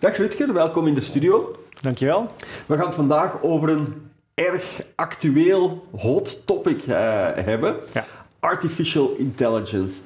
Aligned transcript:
Dag 0.00 0.16
Rutger, 0.16 0.52
welkom 0.52 0.86
in 0.86 0.94
de 0.94 1.00
studio. 1.00 1.56
Dankjewel. 1.80 2.30
We 2.66 2.76
gaan 2.76 2.86
het 2.86 2.94
vandaag 2.94 3.42
over 3.42 3.68
een 3.68 4.10
erg 4.34 4.80
actueel 4.94 5.86
hot 5.96 6.46
topic 6.46 6.86
uh, 6.86 6.94
hebben. 7.34 7.76
Ja. 7.92 8.04
Artificial 8.38 9.14
intelligence. 9.18 10.00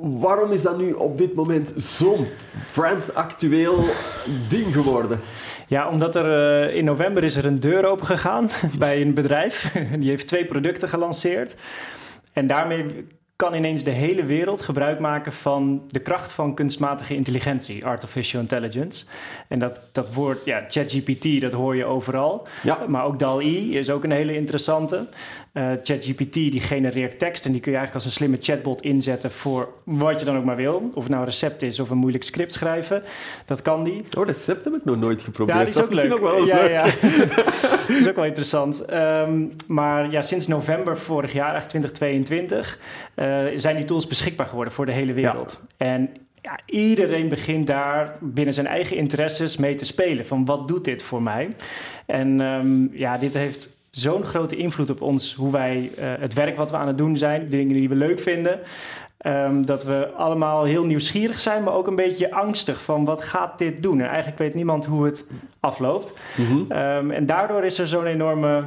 Waarom 0.00 0.52
is 0.52 0.62
dat 0.62 0.78
nu 0.78 0.92
op 0.92 1.18
dit 1.18 1.34
moment 1.34 1.72
zo'n 1.76 2.26
brandactueel 2.72 3.84
ding 4.48 4.74
geworden? 4.74 5.20
Ja, 5.66 5.88
omdat 5.88 6.14
er 6.14 6.66
uh, 6.68 6.76
in 6.76 6.84
november 6.84 7.24
is 7.24 7.36
er 7.36 7.44
een 7.44 7.60
deur 7.60 7.84
open 7.84 8.06
gegaan 8.06 8.50
bij 8.78 9.00
een 9.00 9.14
bedrijf. 9.14 9.72
Die 9.98 10.10
heeft 10.10 10.26
twee 10.26 10.44
producten 10.44 10.88
gelanceerd. 10.88 11.56
En 12.32 12.46
daarmee 12.46 13.06
kan 13.40 13.54
ineens 13.54 13.82
de 13.84 13.90
hele 13.90 14.24
wereld 14.24 14.62
gebruik 14.62 14.98
maken 14.98 15.32
van 15.32 15.82
de 15.88 15.98
kracht 16.00 16.32
van 16.32 16.54
kunstmatige 16.54 17.14
intelligentie, 17.14 17.86
artificial 17.86 18.40
intelligence. 18.40 19.04
En 19.48 19.58
dat, 19.58 19.80
dat 19.92 20.14
woord, 20.14 20.44
ja, 20.44 20.66
ChatGPT, 20.68 21.40
dat 21.40 21.52
hoor 21.52 21.76
je 21.76 21.84
overal. 21.84 22.46
Ja. 22.62 22.78
Maar 22.88 23.04
ook 23.04 23.18
DAL-E 23.18 23.70
is 23.70 23.90
ook 23.90 24.04
een 24.04 24.10
hele 24.10 24.34
interessante. 24.34 25.06
Uh, 25.54 25.70
ChatGPT 25.82 26.32
die 26.32 26.60
genereert 26.60 27.18
tekst 27.18 27.46
en 27.46 27.52
die 27.52 27.60
kun 27.60 27.72
je 27.72 27.78
eigenlijk 27.78 27.94
als 27.94 28.04
een 28.04 28.18
slimme 28.20 28.36
chatbot 28.40 28.82
inzetten 28.82 29.30
voor 29.30 29.68
wat 29.84 30.18
je 30.18 30.24
dan 30.24 30.36
ook 30.36 30.44
maar 30.44 30.56
wil. 30.56 30.90
Of 30.94 31.02
het 31.02 31.12
nou 31.12 31.20
een 31.20 31.28
recept 31.28 31.62
is 31.62 31.80
of 31.80 31.90
een 31.90 31.96
moeilijk 31.96 32.24
script 32.24 32.52
schrijven. 32.52 33.02
Dat 33.44 33.62
kan 33.62 33.84
die. 33.84 34.04
Oh, 34.18 34.26
recept 34.26 34.64
heb 34.64 34.74
ik 34.74 34.84
nog 34.84 34.96
nooit 34.96 35.22
geprobeerd. 35.22 35.58
Ja, 35.58 35.64
die 35.64 35.72
is 35.72 35.76
dat 35.76 35.84
ook 35.84 35.90
is 35.90 36.02
leuk. 36.02 36.12
Ook 36.12 36.20
wel 36.20 36.44
ja, 36.44 36.60
leuk. 36.60 36.70
ja. 36.70 36.84
dat 37.88 37.96
is 37.96 38.08
ook 38.08 38.14
wel 38.14 38.24
interessant. 38.24 38.92
Um, 38.92 39.52
maar 39.66 40.10
ja, 40.10 40.22
sinds 40.22 40.46
november 40.46 40.98
vorig 40.98 41.32
jaar, 41.32 41.52
eigenlijk 41.52 41.68
2022, 41.68 42.78
uh, 43.14 43.29
zijn 43.56 43.76
die 43.76 43.84
tools 43.84 44.06
beschikbaar 44.06 44.46
geworden 44.46 44.72
voor 44.72 44.86
de 44.86 44.92
hele 44.92 45.12
wereld. 45.12 45.60
Ja. 45.78 45.86
En 45.86 46.10
ja, 46.42 46.58
iedereen 46.66 47.28
begint 47.28 47.66
daar 47.66 48.16
binnen 48.20 48.54
zijn 48.54 48.66
eigen 48.66 48.96
interesses 48.96 49.56
mee 49.56 49.74
te 49.74 49.84
spelen. 49.84 50.26
Van 50.26 50.44
wat 50.44 50.68
doet 50.68 50.84
dit 50.84 51.02
voor 51.02 51.22
mij? 51.22 51.56
En 52.06 52.40
um, 52.40 52.90
ja, 52.92 53.18
dit 53.18 53.34
heeft 53.34 53.68
zo'n 53.90 54.24
grote 54.24 54.56
invloed 54.56 54.90
op 54.90 55.00
ons, 55.00 55.34
hoe 55.34 55.52
wij 55.52 55.90
uh, 55.98 56.04
het 56.18 56.34
werk 56.34 56.56
wat 56.56 56.70
we 56.70 56.76
aan 56.76 56.86
het 56.86 56.98
doen 56.98 57.16
zijn, 57.16 57.42
de 57.42 57.48
dingen 57.48 57.74
die 57.74 57.88
we 57.88 57.94
leuk 57.94 58.20
vinden. 58.20 58.60
Um, 59.26 59.66
dat 59.66 59.84
we 59.84 60.10
allemaal 60.16 60.64
heel 60.64 60.84
nieuwsgierig 60.84 61.40
zijn, 61.40 61.62
maar 61.62 61.74
ook 61.74 61.86
een 61.86 61.94
beetje 61.94 62.32
angstig 62.32 62.82
van 62.82 63.04
wat 63.04 63.22
gaat 63.22 63.58
dit 63.58 63.82
doen? 63.82 64.00
En 64.00 64.08
eigenlijk 64.08 64.38
weet 64.38 64.54
niemand 64.54 64.86
hoe 64.86 65.04
het 65.04 65.24
afloopt. 65.60 66.12
Mm 66.36 66.46
-hmm. 66.46 66.78
um, 66.78 67.10
en 67.10 67.26
daardoor 67.26 67.64
is 67.64 67.78
er 67.78 67.88
zo'n 67.88 68.06
enorme 68.06 68.64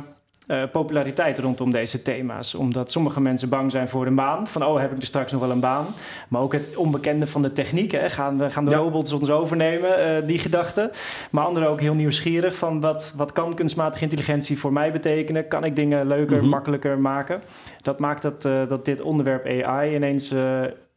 uh, 0.48 0.64
populariteit 0.72 1.40
rondom 1.40 1.72
deze 1.72 2.02
thema's. 2.02 2.56
Omdat 2.56 2.92
sommige 2.92 3.22
mensen 3.22 3.50
bang 3.50 3.72
zijn 3.72 3.90
voor 3.90 4.06
een 4.06 4.16
baan. 4.16 4.48
Van, 4.48 4.66
oh, 4.66 4.80
heb 4.80 4.92
ik 4.92 4.98
er 4.98 5.06
straks 5.06 5.32
nog 5.32 5.42
wel 5.42 5.52
een 5.52 5.60
baan? 5.60 5.86
Maar 6.28 6.42
ook 6.42 6.54
het 6.54 6.76
onbekende 6.76 7.28
van 7.28 7.42
de 7.42 7.52
techniek. 7.54 7.92
Hè? 7.92 8.10
Gaan, 8.10 8.38
we, 8.38 8.50
gaan 8.52 8.66
de 8.66 8.72
Ja. 8.72 8.78
robots 8.78 9.12
ons 9.12 9.30
overnemen? 9.30 10.22
Uh, 10.22 10.28
die 10.28 10.40
gedachte. 10.40 10.92
Maar 11.32 11.46
anderen 11.46 11.70
ook 11.70 11.80
heel 11.82 11.94
nieuwsgierig 11.94 12.56
van... 12.56 12.80
Wat, 12.80 13.14
wat 13.16 13.32
kan 13.32 13.56
kunstmatige 13.56 14.04
intelligentie 14.04 14.60
voor 14.60 14.74
mij 14.74 14.92
betekenen? 14.92 15.48
Kan 15.48 15.64
ik 15.64 15.76
dingen 15.76 16.08
leuker, 16.08 16.38
Mhm. 16.38 16.48
makkelijker 16.50 17.00
maken? 17.00 17.42
Dat 17.82 18.00
maakt 18.00 18.22
dat, 18.22 18.46
uh, 18.46 18.68
dat 18.68 18.86
dit 18.86 19.02
onderwerp 19.02 19.46
AI 19.64 19.96
ineens... 19.96 20.34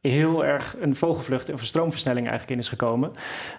heel 0.01 0.45
erg 0.45 0.77
een 0.81 0.97
vogelvlucht 0.97 1.53
of 1.53 1.61
een 1.61 1.67
stroomversnelling 1.67 2.29
eigenlijk 2.29 2.57
in 2.57 2.63
is 2.65 2.69
gekomen. 2.69 3.13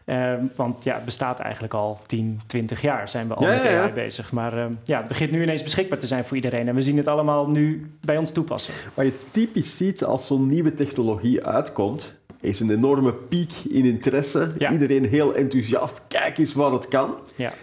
Uh, 0.06 0.34
want 0.56 0.84
ja, 0.84 0.96
het 0.96 1.06
bestaat 1.06 1.40
eigenlijk 1.40 1.74
al 1.74 2.00
10, 2.06 2.42
20 2.48 2.82
jaar 2.82 3.10
zijn 3.10 3.28
we 3.28 3.34
al 3.34 3.48
Ja, 3.48 3.56
met 3.56 3.66
AI 3.66 3.74
ja. 3.74 3.90
bezig. 3.90 4.32
Maar 4.32 4.58
uh, 4.58 4.66
ja, 4.84 4.98
het 4.98 5.08
begint 5.08 5.32
nu 5.32 5.42
ineens 5.42 5.64
beschikbaar 5.64 6.00
te 6.00 6.08
zijn 6.08 6.26
voor 6.26 6.36
iedereen. 6.36 6.68
En 6.68 6.76
we 6.76 6.82
zien 6.82 6.98
het 6.98 7.08
allemaal 7.08 7.50
nu 7.50 7.92
bij 8.02 8.18
ons 8.18 8.32
toepassen. 8.32 8.74
Wat 8.94 9.06
je 9.06 9.14
typisch 9.32 9.78
ziet 9.78 10.04
als 10.04 10.28
zo'n 10.28 10.48
nieuwe 10.48 10.74
technologie 10.74 11.46
uitkomt, 11.46 12.16
is 12.42 12.60
een 12.60 12.72
enorme 12.72 13.14
piek 13.14 13.52
in 13.70 13.86
interesse. 13.86 14.52
Ja. 14.58 14.72
Iedereen 14.72 15.06
heel 15.06 15.36
enthousiast. 15.36 16.06
Kijk 16.08 16.38
eens 16.38 16.54
wat 16.54 16.72
het 16.72 16.88
kan. 16.88 17.16
Ja. 17.36 17.54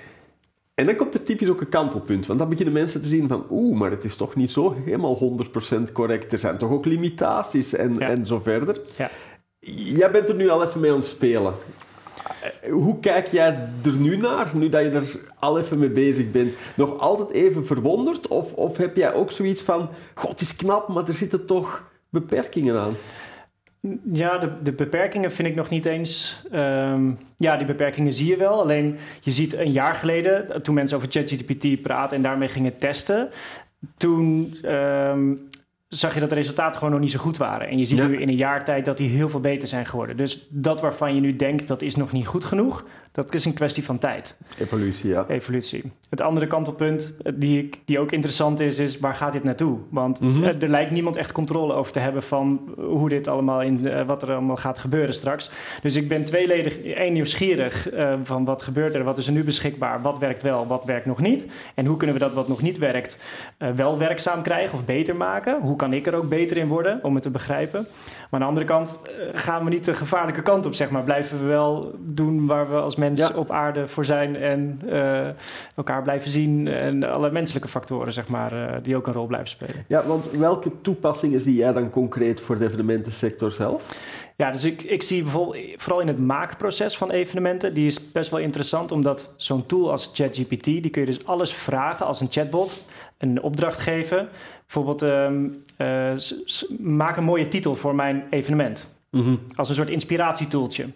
En 0.74 0.86
dan 0.86 0.96
komt 0.96 1.14
er 1.14 1.22
typisch 1.22 1.48
ook 1.48 1.60
een 1.60 1.68
kantelpunt. 1.68 2.26
Want 2.26 2.38
dan 2.38 2.48
beginnen 2.48 2.74
mensen 2.74 3.02
te 3.02 3.08
zien 3.08 3.28
van... 3.28 3.46
Oeh, 3.50 3.78
maar 3.78 3.90
het 3.90 4.04
is 4.04 4.16
toch 4.16 4.34
niet 4.34 4.50
zo 4.50 4.76
helemaal 4.84 5.38
100% 5.88 5.92
correct. 5.92 6.32
Er 6.32 6.38
zijn 6.38 6.58
toch 6.58 6.70
ook 6.70 6.84
limitaties 6.84 7.74
en, 7.74 7.94
Ja. 7.94 8.08
en 8.08 8.26
zo 8.26 8.38
verder. 8.40 8.80
Ja. 8.96 9.10
Jij 9.68 10.10
bent 10.10 10.28
er 10.28 10.34
nu 10.34 10.48
al 10.48 10.64
even 10.64 10.80
mee 10.80 10.90
aan 10.90 10.96
het 10.96 11.06
spelen. 11.06 11.54
Eh, 12.62 12.72
Hoe 12.72 13.00
kijk 13.00 13.26
jij 13.28 13.46
er 13.84 13.92
nu 13.92 14.16
naar, 14.16 14.50
nu 14.54 14.68
dat 14.68 14.82
je 14.82 14.90
er 14.90 15.20
al 15.38 15.58
even 15.58 15.78
mee 15.78 15.90
bezig 15.90 16.30
bent? 16.30 16.54
Nog 16.76 16.98
altijd 16.98 17.30
even 17.30 17.66
verwonderd? 17.66 18.28
Of, 18.28 18.52
of 18.52 18.76
heb 18.76 18.96
jij 18.96 19.14
ook 19.14 19.30
zoiets 19.30 19.62
van... 19.62 19.88
God, 20.14 20.30
het 20.30 20.41
is 20.41 20.56
knap, 20.56 20.88
maar 20.88 21.08
er 21.08 21.14
zitten 21.14 21.46
toch 21.46 21.91
beperkingen 22.10 22.78
aan? 22.80 22.94
Ja, 24.12 24.39
de, 24.39 24.49
de 24.62 24.72
beperkingen 24.72 25.33
vind 25.33 25.49
ik 25.49 25.55
nog 25.55 25.69
niet 25.71 25.84
eens. 25.84 26.43
ehm, 26.50 27.11
ja, 27.37 27.56
die 27.56 27.67
beperkingen 27.67 28.12
zie 28.12 28.28
je 28.28 28.37
wel. 28.37 28.61
Alleen 28.61 28.97
je 29.21 29.31
ziet 29.31 29.55
een 29.56 29.72
jaar 29.72 29.95
geleden, 29.95 30.62
toen 30.62 30.75
mensen 30.75 30.97
over 30.97 31.09
ChatGPT 31.11 31.83
praten 31.83 32.17
en 32.17 32.22
daarmee 32.22 32.49
gingen 32.49 32.78
testen, 32.78 33.28
toen 33.97 34.56
ehm, 34.62 35.33
zag 35.89 36.15
je 36.15 36.21
dat 36.21 36.28
de 36.28 36.34
resultaten 36.34 36.75
gewoon 36.78 36.93
nog 36.93 37.03
niet 37.03 37.11
zo 37.11 37.19
goed 37.19 37.37
waren. 37.37 37.69
En 37.69 37.78
je 37.78 37.84
ziet 37.84 37.99
Ja. 37.99 38.06
nu 38.06 38.17
in 38.17 38.28
een 38.28 38.37
jaar 38.37 38.65
tijd 38.65 38.84
dat 38.84 38.97
die 38.97 39.09
heel 39.09 39.28
veel 39.28 39.41
beter 39.41 39.69
zijn 39.69 39.87
geworden. 39.87 40.16
Dus 40.16 40.47
dat 40.51 40.81
waarvan 40.81 41.15
je 41.15 41.21
nu 41.21 41.37
denkt 41.37 41.69
dat 41.69 41.83
is 41.83 41.97
nog 41.97 42.12
niet 42.12 42.27
goed 42.27 42.45
genoeg, 42.45 42.84
dat 43.14 43.34
is 43.34 43.44
een 43.44 43.54
kwestie 43.54 43.84
van 43.84 43.98
tijd. 43.98 44.36
Evolutie, 44.58 45.08
ja. 45.10 45.25
evolutie. 45.28 45.82
Het 46.10 46.20
andere 46.20 46.47
kantelpunt 46.47 47.12
eh, 47.22 47.32
die, 47.36 47.70
die 47.84 47.98
ook 47.98 48.12
interessant 48.12 48.60
is, 48.60 48.78
is 48.78 48.98
waar 48.98 49.14
gaat 49.14 49.32
dit 49.32 49.44
naartoe? 49.44 49.78
Want 49.91 50.20
Mhm. 50.20 50.44
eh, 50.44 50.62
er 50.62 50.69
lijkt 50.69 50.91
niemand 50.91 51.16
echt 51.16 51.32
controle 51.32 51.72
over 51.74 51.92
te 51.92 51.98
hebben 51.98 52.22
van 52.22 52.60
hoe 52.76 53.08
dit 53.08 53.28
allemaal 53.28 53.62
in, 53.62 53.88
eh, 53.88 54.06
wat 54.06 54.22
er 54.22 54.30
allemaal 54.32 54.56
gaat 54.56 54.78
gebeuren 54.78 55.14
straks. 55.14 55.50
Dus 55.82 55.97
ik 55.97 56.08
ben 56.08 56.24
tweeledig, 56.24 56.78
één 56.82 57.12
nieuwsgierig 57.12 57.91
eh, 57.91 58.14
van 58.22 58.44
wat 58.44 58.62
gebeurt 58.62 58.94
er, 58.94 59.04
wat 59.04 59.19
is 59.19 59.26
er 59.26 59.32
nu 59.32 59.44
beschikbaar, 59.44 60.03
wat 60.03 60.19
werkt 60.19 60.42
wel, 60.42 60.66
wat 60.66 60.84
werkt 60.84 61.06
nog 61.06 61.20
niet. 61.20 61.47
En 61.74 61.86
hoe 61.86 61.97
kunnen 61.97 62.16
we 62.16 62.22
dat 62.22 62.32
wat 62.34 62.48
nog 62.48 62.62
niet 62.62 62.78
werkt 62.78 63.19
eh, 63.58 63.70
wel 63.70 63.98
werkzaam 63.98 64.42
krijgen 64.42 64.78
of 64.78 64.84
beter 64.84 65.16
maken? 65.16 65.60
Hoe 65.60 65.76
kan 65.76 65.92
ik 65.92 66.06
er 66.06 66.14
ook 66.14 66.28
beter 66.28 66.56
in 66.56 66.69
worden 66.69 66.98
om 67.03 67.14
het 67.14 67.22
te 67.22 67.30
begrijpen? 67.30 67.86
Maar 68.30 68.41
aan 68.41 68.41
de 68.41 68.44
andere 68.47 68.66
kant 68.66 69.00
eh, 69.03 69.10
gaan 69.41 69.64
we 69.64 69.70
niet 69.70 69.84
de 69.84 69.94
gevaarlijke 69.94 70.42
kant 70.42 70.66
op, 70.66 70.74
zeg 70.74 70.91
maar. 70.91 71.03
Blijven 71.03 71.38
we 71.41 71.44
wel 71.47 71.94
doen 72.00 72.47
waar 72.47 72.69
we 72.70 72.76
als 72.76 72.97
mens 73.04 73.20
Ja. 73.20 73.31
op 73.34 73.50
aarde 73.50 73.88
voor 73.88 74.04
zijn 74.04 74.37
en 74.37 74.78
eh, 74.88 75.28
elkaar 75.76 76.03
blijven 76.03 76.31
zien 76.31 76.69
en 76.69 77.03
alle 77.04 77.31
menselijke 77.31 77.69
factoren, 77.69 78.12
zeg 78.12 78.28
maar, 78.28 78.53
eh, 78.53 78.76
die 78.82 78.97
ook 78.97 79.06
een 79.06 79.12
rol 79.12 79.26
blijven 79.26 79.48
spelen. 79.48 79.84
Ja, 79.88 80.06
want 80.06 80.31
welke 80.31 80.70
toepassingen 80.81 81.41
zie 81.41 81.54
jij 81.54 81.72
dan 81.72 81.91
concreet 81.91 82.41
voor 82.41 82.59
de 82.59 82.65
evenementensector 82.65 83.53
zelf? 83.53 83.82
Ja, 84.37 84.50
dus 84.50 84.65
ik, 84.65 84.82
ik 84.82 85.03
zie 85.03 85.22
bijvoorbeeld 85.22 85.56
vooral 85.76 86.00
in 86.00 86.09
het 86.09 86.19
maakproces 86.19 86.97
van 86.97 87.10
evenementen, 87.10 87.75
die 87.75 87.87
is 87.87 88.12
best 88.12 88.31
wel 88.31 88.41
interessant, 88.41 88.92
omdat 88.92 89.32
zo'n 89.36 89.66
tool 89.66 89.91
als 89.91 90.10
ChatGPT, 90.15 90.65
die 90.65 90.91
kun 90.91 91.00
je 91.00 91.06
dus 91.09 91.26
alles 91.26 91.53
vragen 91.53 92.06
als 92.06 92.21
een 92.21 92.28
chatbot, 92.31 92.84
een 93.19 93.42
opdracht 93.42 93.78
geven. 93.78 94.28
Bijvoorbeeld, 94.66 95.03
ehm, 95.03 95.48
eh, 95.76 96.12
maak 96.78 97.16
een 97.16 97.25
mooie 97.25 97.48
titel 97.48 97.75
voor 97.75 97.94
mijn 97.94 98.25
evenement. 98.31 98.88
Als 99.56 99.69
een 99.69 99.75
soort 99.75 99.88
inspiratietoeltje. 99.91 100.86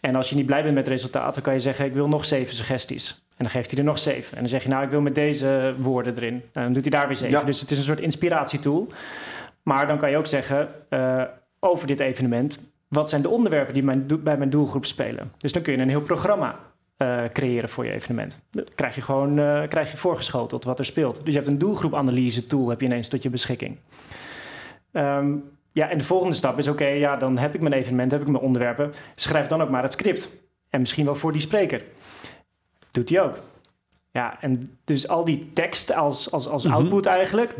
En 0.00 0.14
als 0.14 0.30
je 0.30 0.36
niet 0.36 0.46
blij 0.46 0.62
bent 0.62 0.74
met 0.74 0.84
het 0.84 0.92
resultaat, 0.92 1.34
dan 1.34 1.42
kan 1.42 1.52
je 1.52 1.60
zeggen: 1.60 1.84
Ik 1.84 1.92
wil 1.92 2.08
nog 2.08 2.24
zeven 2.24 2.54
suggesties. 2.54 3.08
En 3.10 3.46
dan 3.46 3.50
geeft 3.50 3.70
hij 3.70 3.78
er 3.78 3.84
nog 3.84 3.98
zeven. 3.98 4.34
En 4.34 4.40
dan 4.40 4.48
zeg 4.48 4.62
je: 4.62 4.68
Nou, 4.68 4.84
ik 4.84 4.90
wil 4.90 5.00
met 5.00 5.14
deze 5.14 5.74
woorden 5.78 6.16
erin. 6.16 6.42
En 6.52 6.62
dan 6.62 6.72
doet 6.72 6.82
hij 6.82 6.90
daar 6.90 7.08
weer 7.08 7.16
zeven. 7.16 7.38
Ja. 7.38 7.44
Dus 7.44 7.60
het 7.60 7.70
is 7.70 7.78
een 7.78 7.84
soort 7.84 8.00
inspiratietool. 8.00 8.88
Maar 9.62 9.86
dan 9.86 9.98
kan 9.98 10.10
je 10.10 10.16
ook 10.16 10.26
zeggen: 10.26 10.68
eh, 10.88 11.22
Over 11.58 11.86
dit 11.86 12.00
evenement, 12.00 12.70
wat 12.88 13.08
zijn 13.08 13.22
de 13.22 13.28
onderwerpen 13.28 13.74
die 13.74 13.82
mijn, 13.82 14.06
bij 14.22 14.36
mijn 14.36 14.50
doelgroep 14.50 14.84
spelen? 14.84 15.32
Dus 15.38 15.52
dan 15.52 15.62
kun 15.62 15.72
je 15.72 15.78
een 15.78 15.88
heel 15.88 16.00
programma 16.00 16.58
eh, 16.96 17.24
creëren 17.32 17.68
voor 17.68 17.84
je 17.84 17.92
evenement. 17.92 18.38
Dat 18.50 18.74
krijg 18.74 18.94
je 18.94 19.02
gewoon 19.02 19.38
eh, 19.38 19.68
krijg 19.68 19.90
je 19.90 19.96
voorgeschoteld 19.96 20.64
wat 20.64 20.78
er 20.78 20.84
speelt. 20.84 21.14
Dus 21.14 21.32
je 21.32 21.38
hebt 21.38 21.46
een 21.46 21.58
doelgroepanalyse 21.58 22.46
tool 22.46 22.68
heb 22.68 22.80
je 22.80 22.86
ineens 22.86 23.08
tot 23.08 23.22
je 23.22 23.30
beschikking. 23.30 23.76
Ehm, 24.92 25.36
ja, 25.72 25.88
en 25.90 25.98
de 25.98 26.04
volgende 26.04 26.34
stap 26.34 26.58
is: 26.58 26.68
oké, 26.68 26.86
ja, 26.86 27.16
dan 27.16 27.38
heb 27.38 27.54
ik 27.54 27.60
mijn 27.60 27.74
evenement, 27.74 28.10
heb 28.12 28.20
ik 28.20 28.28
mijn 28.28 28.42
onderwerpen. 28.42 28.92
Schrijf 29.14 29.46
dan 29.46 29.62
ook 29.62 29.70
maar 29.70 29.82
het 29.82 29.92
script. 29.92 30.28
En 30.68 30.80
misschien 30.80 31.04
wel 31.04 31.14
voor 31.14 31.32
die 31.32 31.40
spreker. 31.40 31.82
Doet 32.90 33.08
hij 33.08 33.20
ook. 33.20 33.38
Ja, 34.12 34.36
en 34.40 34.78
dus 34.84 35.08
al 35.08 35.24
die 35.24 35.50
tekst 35.52 35.94
als, 35.94 36.30
als, 36.32 36.48
als 36.48 36.64
Mhm. 36.64 36.74
output 36.74 37.06
eigenlijk, 37.06 37.54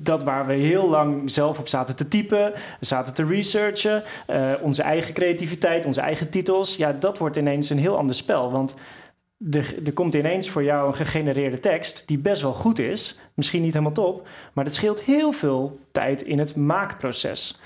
dat 0.00 0.22
waar 0.22 0.46
we 0.46 0.52
heel 0.52 0.88
lang 0.88 1.30
zelf 1.30 1.58
op 1.58 1.68
zaten 1.68 1.96
te 1.96 2.08
typen, 2.08 2.52
zaten 2.80 3.14
te 3.14 3.24
researchen, 3.26 4.02
eh, 4.26 4.50
onze 4.60 4.82
eigen 4.82 5.14
creativiteit, 5.14 5.84
onze 5.84 6.00
eigen 6.00 6.28
titels, 6.30 6.76
ja, 6.76 6.92
dat 6.92 7.18
wordt 7.18 7.36
ineens 7.36 7.70
een 7.70 7.78
heel 7.78 7.96
ander 7.96 8.14
spel. 8.14 8.50
Want 8.50 8.74
er, 9.50 9.74
er 9.84 9.92
komt 9.92 10.14
ineens 10.14 10.48
voor 10.50 10.62
jou 10.62 10.86
een 10.88 10.94
gegenereerde 10.94 11.58
tekst 11.58 12.02
die 12.06 12.18
best 12.18 12.42
wel 12.42 12.54
goed 12.54 12.78
is, 12.78 13.18
misschien 13.34 13.62
niet 13.62 13.72
helemaal 13.72 13.94
top, 13.94 14.26
maar 14.52 14.64
het 14.64 14.74
scheelt 14.74 15.00
heel 15.00 15.32
veel 15.32 15.78
tijd 15.90 16.22
in 16.22 16.38
het 16.38 16.56
maakproces. 16.56 17.60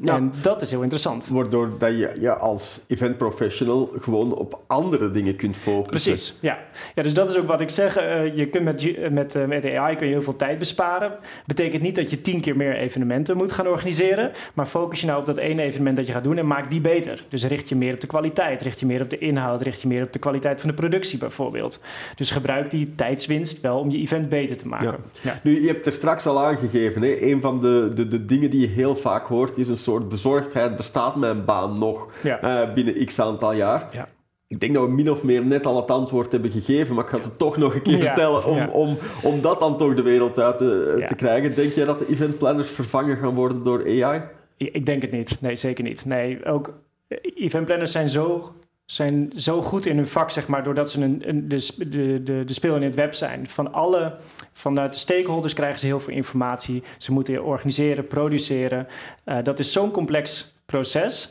Ja. 0.00 0.16
En 0.16 0.32
dat 0.42 0.62
is 0.62 0.70
heel 0.70 0.82
interessant. 0.82 1.28
Waardoor 1.28 1.78
dat 1.78 1.90
je 1.90 2.16
ja, 2.20 2.32
als 2.32 2.80
event 2.86 3.18
professional 3.18 3.92
gewoon 3.98 4.34
op 4.34 4.60
andere 4.66 5.10
dingen 5.10 5.36
kunt 5.36 5.56
focussen. 5.56 6.12
Precies, 6.12 6.38
ja. 6.40 6.58
ja 6.94 7.02
dus 7.02 7.14
dat 7.14 7.30
is 7.30 7.36
ook 7.36 7.46
wat 7.46 7.60
ik 7.60 7.70
zeg. 7.70 8.00
Uh, 8.00 8.36
je 8.36 8.46
kunt 8.46 8.64
met, 8.64 9.10
met, 9.10 9.34
uh, 9.34 9.44
met 9.44 9.64
AI 9.64 9.96
kun 9.96 10.06
je 10.06 10.12
heel 10.12 10.22
veel 10.22 10.36
tijd 10.36 10.58
besparen. 10.58 11.12
Betekent 11.46 11.82
niet 11.82 11.94
dat 11.94 12.10
je 12.10 12.20
tien 12.20 12.40
keer 12.40 12.56
meer 12.56 12.76
evenementen 12.76 13.36
moet 13.36 13.52
gaan 13.52 13.66
organiseren. 13.66 14.32
Maar 14.54 14.66
focus 14.66 15.00
je 15.00 15.06
nou 15.06 15.18
op 15.20 15.26
dat 15.26 15.36
ene 15.36 15.62
evenement 15.62 15.96
dat 15.96 16.06
je 16.06 16.12
gaat 16.12 16.24
doen 16.24 16.38
en 16.38 16.46
maak 16.46 16.70
die 16.70 16.80
beter. 16.80 17.24
Dus 17.28 17.44
richt 17.44 17.68
je 17.68 17.76
meer 17.76 17.94
op 17.94 18.00
de 18.00 18.06
kwaliteit, 18.06 18.62
richt 18.62 18.80
je 18.80 18.86
meer 18.86 19.02
op 19.02 19.10
de 19.10 19.18
inhoud, 19.18 19.60
richt 19.60 19.82
je 19.82 19.88
meer 19.88 20.02
op 20.02 20.12
de 20.12 20.18
kwaliteit 20.18 20.60
van 20.60 20.70
de 20.70 20.76
productie 20.76 21.18
bijvoorbeeld. 21.18 21.80
Dus 22.16 22.30
gebruik 22.30 22.70
die 22.70 22.94
tijdswinst 22.94 23.60
wel 23.60 23.78
om 23.78 23.90
je 23.90 23.98
event 23.98 24.28
beter 24.28 24.56
te 24.56 24.68
maken. 24.68 24.86
Ja. 24.86 24.96
Nu, 25.42 25.60
je 25.60 25.66
hebt 25.66 25.86
er 25.86 25.92
straks 25.92 26.26
al 26.26 26.44
aangegeven, 26.44 27.02
hè? 27.02 27.20
een 27.20 27.40
van 27.40 27.60
de, 27.60 27.90
de, 27.94 28.08
de 28.08 28.24
dingen 28.24 28.50
die 28.50 28.60
je 28.60 28.66
heel 28.66 28.96
vaak 28.96 29.26
hoort 29.26 29.58
is 29.58 29.68
een 29.68 29.76
soort 29.76 30.08
bezorgdheid. 30.08 30.76
Bestaat 30.76 31.16
mijn 31.16 31.44
baan 31.44 31.78
nog 31.78 32.08
uh, 32.24 32.72
binnen 32.74 33.04
x 33.04 33.20
aantal 33.20 33.52
jaar? 33.52 33.86
Ja. 33.92 34.08
Ik 34.48 34.60
denk 34.60 34.74
dat 34.74 34.84
we 34.84 34.90
min 34.92 35.10
of 35.10 35.22
meer 35.22 35.44
net 35.44 35.66
al 35.66 35.76
het 35.76 35.90
antwoord 35.90 36.32
hebben 36.32 36.50
gegeven, 36.50 36.94
maar 36.94 37.04
ik 37.04 37.10
ga 37.10 37.16
het 37.16 37.38
toch 37.38 37.56
nog 37.56 37.74
een 37.74 37.82
keer 37.82 37.98
vertellen 37.98 38.44
om, 38.44 38.68
om, 38.68 38.98
om 39.22 39.40
dat 39.40 39.60
dan 39.60 39.76
toch 39.76 39.94
de 39.94 40.02
wereld 40.02 40.38
uit 40.38 40.58
te, 40.58 41.04
te 41.06 41.14
krijgen. 41.14 41.54
Denk 41.54 41.72
jij 41.72 41.84
dat 41.84 41.98
de 41.98 42.08
eventplanners 42.08 42.68
vervangen 42.68 43.16
gaan 43.16 43.34
worden 43.34 43.64
door 43.64 44.04
AI? 44.04 44.22
Ik 44.56 44.86
denk 44.86 45.02
het 45.02 45.10
niet. 45.10 45.40
Nee, 45.40 45.56
zeker 45.56 45.84
niet. 45.84 46.04
Nee, 46.04 46.44
ook 46.44 46.72
eh, 47.08 47.18
eventplanners 47.34 47.92
zijn 47.92 48.08
zo 48.08 48.52
zijn 48.90 49.32
zo 49.36 49.62
goed 49.62 49.86
in 49.86 49.96
hun 49.96 50.06
vak, 50.06 50.30
zeg 50.30 50.46
maar, 50.46 50.64
doordat 50.64 50.90
ze 50.90 51.02
een, 51.02 51.28
een, 51.28 51.48
de, 51.48 51.68
de, 51.76 52.22
de, 52.22 52.44
de 52.44 52.52
speel 52.52 52.76
in 52.76 52.82
het 52.82 52.94
web 52.94 53.14
zijn. 53.14 53.48
Van 53.48 53.72
alle, 53.72 54.16
vanuit 54.52 54.92
de 54.92 54.98
stakeholders 54.98 55.54
krijgen 55.54 55.80
ze 55.80 55.86
heel 55.86 56.00
veel 56.00 56.14
informatie. 56.14 56.82
Ze 56.98 57.12
moeten 57.12 57.44
organiseren, 57.44 58.06
produceren. 58.06 58.86
Uh, 59.24 59.36
dat 59.42 59.58
is 59.58 59.72
zo'n 59.72 59.90
complex 59.90 60.54
proces. 60.72 61.30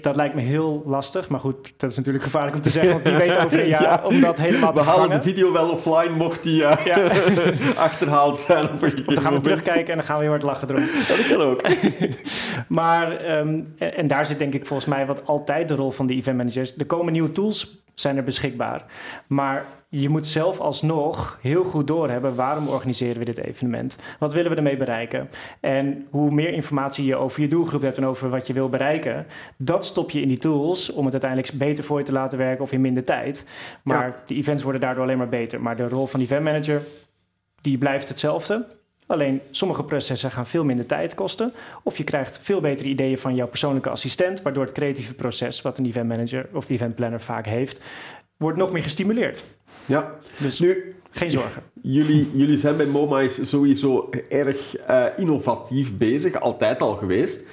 Dat 0.00 0.16
lijkt 0.16 0.34
me 0.34 0.40
heel 0.40 0.82
lastig, 0.86 1.28
maar 1.28 1.40
goed, 1.40 1.72
dat 1.76 1.90
is 1.90 1.96
natuurlijk 1.96 2.24
gevaarlijk 2.24 2.56
om 2.56 2.62
te 2.62 2.70
zeggen, 2.70 2.92
want 2.92 3.04
wie 3.04 3.16
weet 3.16 3.44
over 3.44 3.60
een 3.60 3.68
jaar 3.78 3.82
ja. 3.82 4.02
om 4.04 4.20
dat 4.20 4.36
helemaal 4.36 4.72
te 4.72 4.80
We 4.80 4.86
halen 4.86 5.10
de 5.10 5.22
video 5.22 5.52
wel 5.52 5.68
offline, 5.68 6.16
mocht 6.16 6.42
die 6.42 6.62
uh, 6.62 6.76
ja. 6.84 7.10
achterhaald 7.88 8.38
zijn. 8.38 8.72
Of 8.72 8.80
dan 8.94 9.20
gaan 9.20 9.34
we 9.34 9.40
terugkijken 9.40 9.88
en 9.88 9.96
dan 9.96 10.06
gaan 10.06 10.16
we 10.16 10.22
heel 10.22 10.30
hard 10.30 10.42
lachen 10.42 10.70
erom. 10.70 10.84
dat 11.08 11.26
kan 11.26 11.40
ook. 11.40 11.62
maar, 12.68 13.38
um, 13.38 13.74
en, 13.78 13.94
en, 13.96 14.06
daar 14.06 14.26
zit 14.26 14.38
denk 14.38 14.54
ik 14.54 14.66
volgens 14.66 14.88
mij 14.88 15.06
wat 15.06 15.26
altijd 15.26 15.68
de 15.68 15.74
rol 15.74 15.90
van 15.90 16.06
de 16.06 16.14
event 16.14 16.36
managers. 16.36 16.76
Er 16.76 16.86
komen 16.86 17.12
nieuwe 17.12 17.32
tools 17.32 17.84
zijn 18.00 18.16
er 18.16 18.24
beschikbaar. 18.24 18.84
Maar 19.26 19.64
je 19.88 20.08
moet 20.08 20.26
zelf 20.26 20.60
alsnog 20.60 21.38
heel 21.42 21.64
goed 21.64 21.86
doorhebben 21.86 22.34
waarom 22.34 22.68
organiseren 22.68 23.18
we 23.18 23.24
dit 23.24 23.38
evenement? 23.38 23.96
Wat 24.18 24.32
willen 24.32 24.50
we 24.50 24.56
ermee 24.56 24.76
bereiken? 24.76 25.28
En 25.60 26.06
hoe 26.10 26.30
meer 26.30 26.52
informatie 26.52 27.04
je 27.04 27.16
over 27.16 27.40
je 27.40 27.48
doelgroep 27.48 27.82
hebt 27.82 27.96
en 27.96 28.06
over 28.06 28.30
wat 28.30 28.46
je 28.46 28.52
wil 28.52 28.68
bereiken, 28.68 29.26
dat 29.56 29.84
stop 29.84 30.10
je 30.10 30.20
in 30.20 30.28
die 30.28 30.38
tools 30.38 30.92
om 30.92 31.04
het 31.04 31.12
uiteindelijk 31.12 31.52
beter 31.52 31.84
voor 31.84 31.98
je 31.98 32.04
te 32.04 32.12
laten 32.12 32.38
werken 32.38 32.64
of 32.64 32.72
in 32.72 32.80
minder 32.80 33.04
tijd. 33.04 33.44
Maar 33.82 34.22
de 34.26 34.34
events 34.34 34.62
worden 34.62 34.80
daardoor 34.80 35.02
alleen 35.02 35.18
maar 35.18 35.28
beter. 35.28 35.60
Maar 35.60 35.76
de 35.76 35.88
rol 35.88 36.06
van 36.06 36.20
event 36.20 36.44
manager, 36.44 36.82
die 37.60 37.78
blijft 37.78 38.08
hetzelfde. 38.08 38.66
Alleen 39.06 39.40
sommige 39.50 39.84
processen 39.84 40.30
gaan 40.30 40.46
veel 40.46 40.64
minder 40.64 40.86
tijd 40.86 41.14
kosten. 41.14 41.52
Of 41.82 41.96
je 41.96 42.04
krijgt 42.04 42.38
veel 42.42 42.60
betere 42.60 42.88
ideeën 42.88 43.18
van 43.18 43.34
jouw 43.34 43.46
persoonlijke 43.46 43.88
assistent, 43.88 44.42
waardoor 44.42 44.64
het 44.64 44.72
creatieve 44.72 45.14
proces, 45.14 45.62
wat 45.62 45.78
een 45.78 45.86
event 45.86 46.08
manager 46.08 46.48
of 46.52 46.70
event 46.70 46.94
planner 46.94 47.20
vaak 47.20 47.46
heeft, 47.46 47.80
wordt 48.36 48.58
nog 48.58 48.72
meer 48.72 48.82
gestimuleerd. 48.82 49.44
Ja, 49.86 50.14
dus 50.38 50.60
nu 50.60 50.94
geen 51.10 51.30
zorgen. 51.30 51.62
Jullie, 51.82 52.28
jullie 52.34 52.56
zijn 52.56 52.76
bij 52.76 52.86
MoMA 52.86 53.28
sowieso 53.28 54.10
erg 54.28 54.88
uh, 54.90 55.06
innovatief 55.16 55.96
bezig, 55.96 56.40
altijd 56.40 56.82
al 56.82 56.94
geweest. 56.94 57.46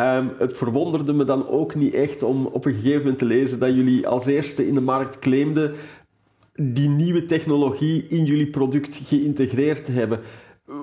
Um, 0.00 0.32
het 0.38 0.56
verwonderde 0.56 1.12
me 1.12 1.24
dan 1.24 1.48
ook 1.48 1.74
niet 1.74 1.94
echt 1.94 2.22
om 2.22 2.46
op 2.46 2.64
een 2.64 2.74
gegeven 2.74 2.98
moment 2.98 3.18
te 3.18 3.24
lezen 3.24 3.58
dat 3.58 3.74
jullie 3.74 4.08
als 4.08 4.26
eerste 4.26 4.68
in 4.68 4.74
de 4.74 4.80
markt 4.80 5.18
claimden 5.18 5.74
die 6.54 6.88
nieuwe 6.88 7.24
technologie 7.24 8.06
in 8.08 8.24
jullie 8.24 8.50
product 8.50 9.00
geïntegreerd 9.04 9.84
te 9.84 9.92
hebben. 9.92 10.20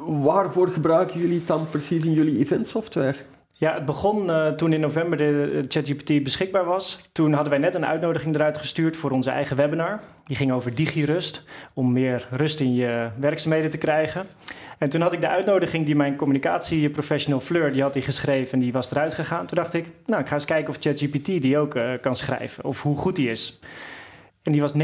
Waarvoor 0.05 0.67
gebruiken 0.67 1.19
jullie 1.19 1.37
het 1.37 1.47
dan 1.47 1.69
precies 1.69 2.05
in 2.05 2.13
jullie 2.13 2.39
eventsoftware? 2.39 3.15
Ja, 3.51 3.73
het 3.73 3.85
begon 3.85 4.29
uh, 4.29 4.47
toen 4.47 4.73
in 4.73 4.79
november 4.79 5.17
de 5.17 5.63
ChatGPT 5.67 6.23
beschikbaar 6.23 6.65
was. 6.65 7.09
Toen 7.11 7.33
hadden 7.33 7.49
wij 7.49 7.61
net 7.61 7.75
een 7.75 7.85
uitnodiging 7.85 8.35
eruit 8.35 8.57
gestuurd 8.57 8.97
voor 8.97 9.11
onze 9.11 9.29
eigen 9.29 9.55
webinar. 9.55 9.99
Die 10.25 10.35
ging 10.35 10.51
over 10.51 10.75
digirust, 10.75 11.45
om 11.73 11.91
meer 11.91 12.27
rust 12.31 12.59
in 12.59 12.73
je 12.73 13.09
werkzaamheden 13.19 13.69
te 13.69 13.77
krijgen. 13.77 14.25
En 14.77 14.89
toen 14.89 15.01
had 15.01 15.13
ik 15.13 15.21
de 15.21 15.27
uitnodiging 15.27 15.85
die 15.85 15.95
mijn 15.95 16.15
communicatieprofessional 16.15 17.39
Fleur, 17.39 17.71
die 17.71 17.81
had 17.81 17.93
die 17.93 18.01
geschreven 18.01 18.53
en 18.53 18.59
die 18.59 18.71
was 18.71 18.91
eruit 18.91 19.13
gegaan. 19.13 19.45
Toen 19.45 19.57
dacht 19.57 19.73
ik, 19.73 19.85
nou, 20.05 20.21
ik 20.21 20.27
ga 20.27 20.33
eens 20.33 20.45
kijken 20.45 20.69
of 20.69 20.77
ChatGPT 20.79 21.25
die 21.25 21.57
ook 21.57 21.75
uh, 21.75 21.91
kan 22.01 22.15
schrijven, 22.15 22.63
of 22.63 22.81
hoe 22.81 22.97
goed 22.97 23.15
die 23.15 23.29
is. 23.29 23.59
En 24.41 24.51
die 24.51 24.61
was 24.61 24.73
90% 24.73 24.77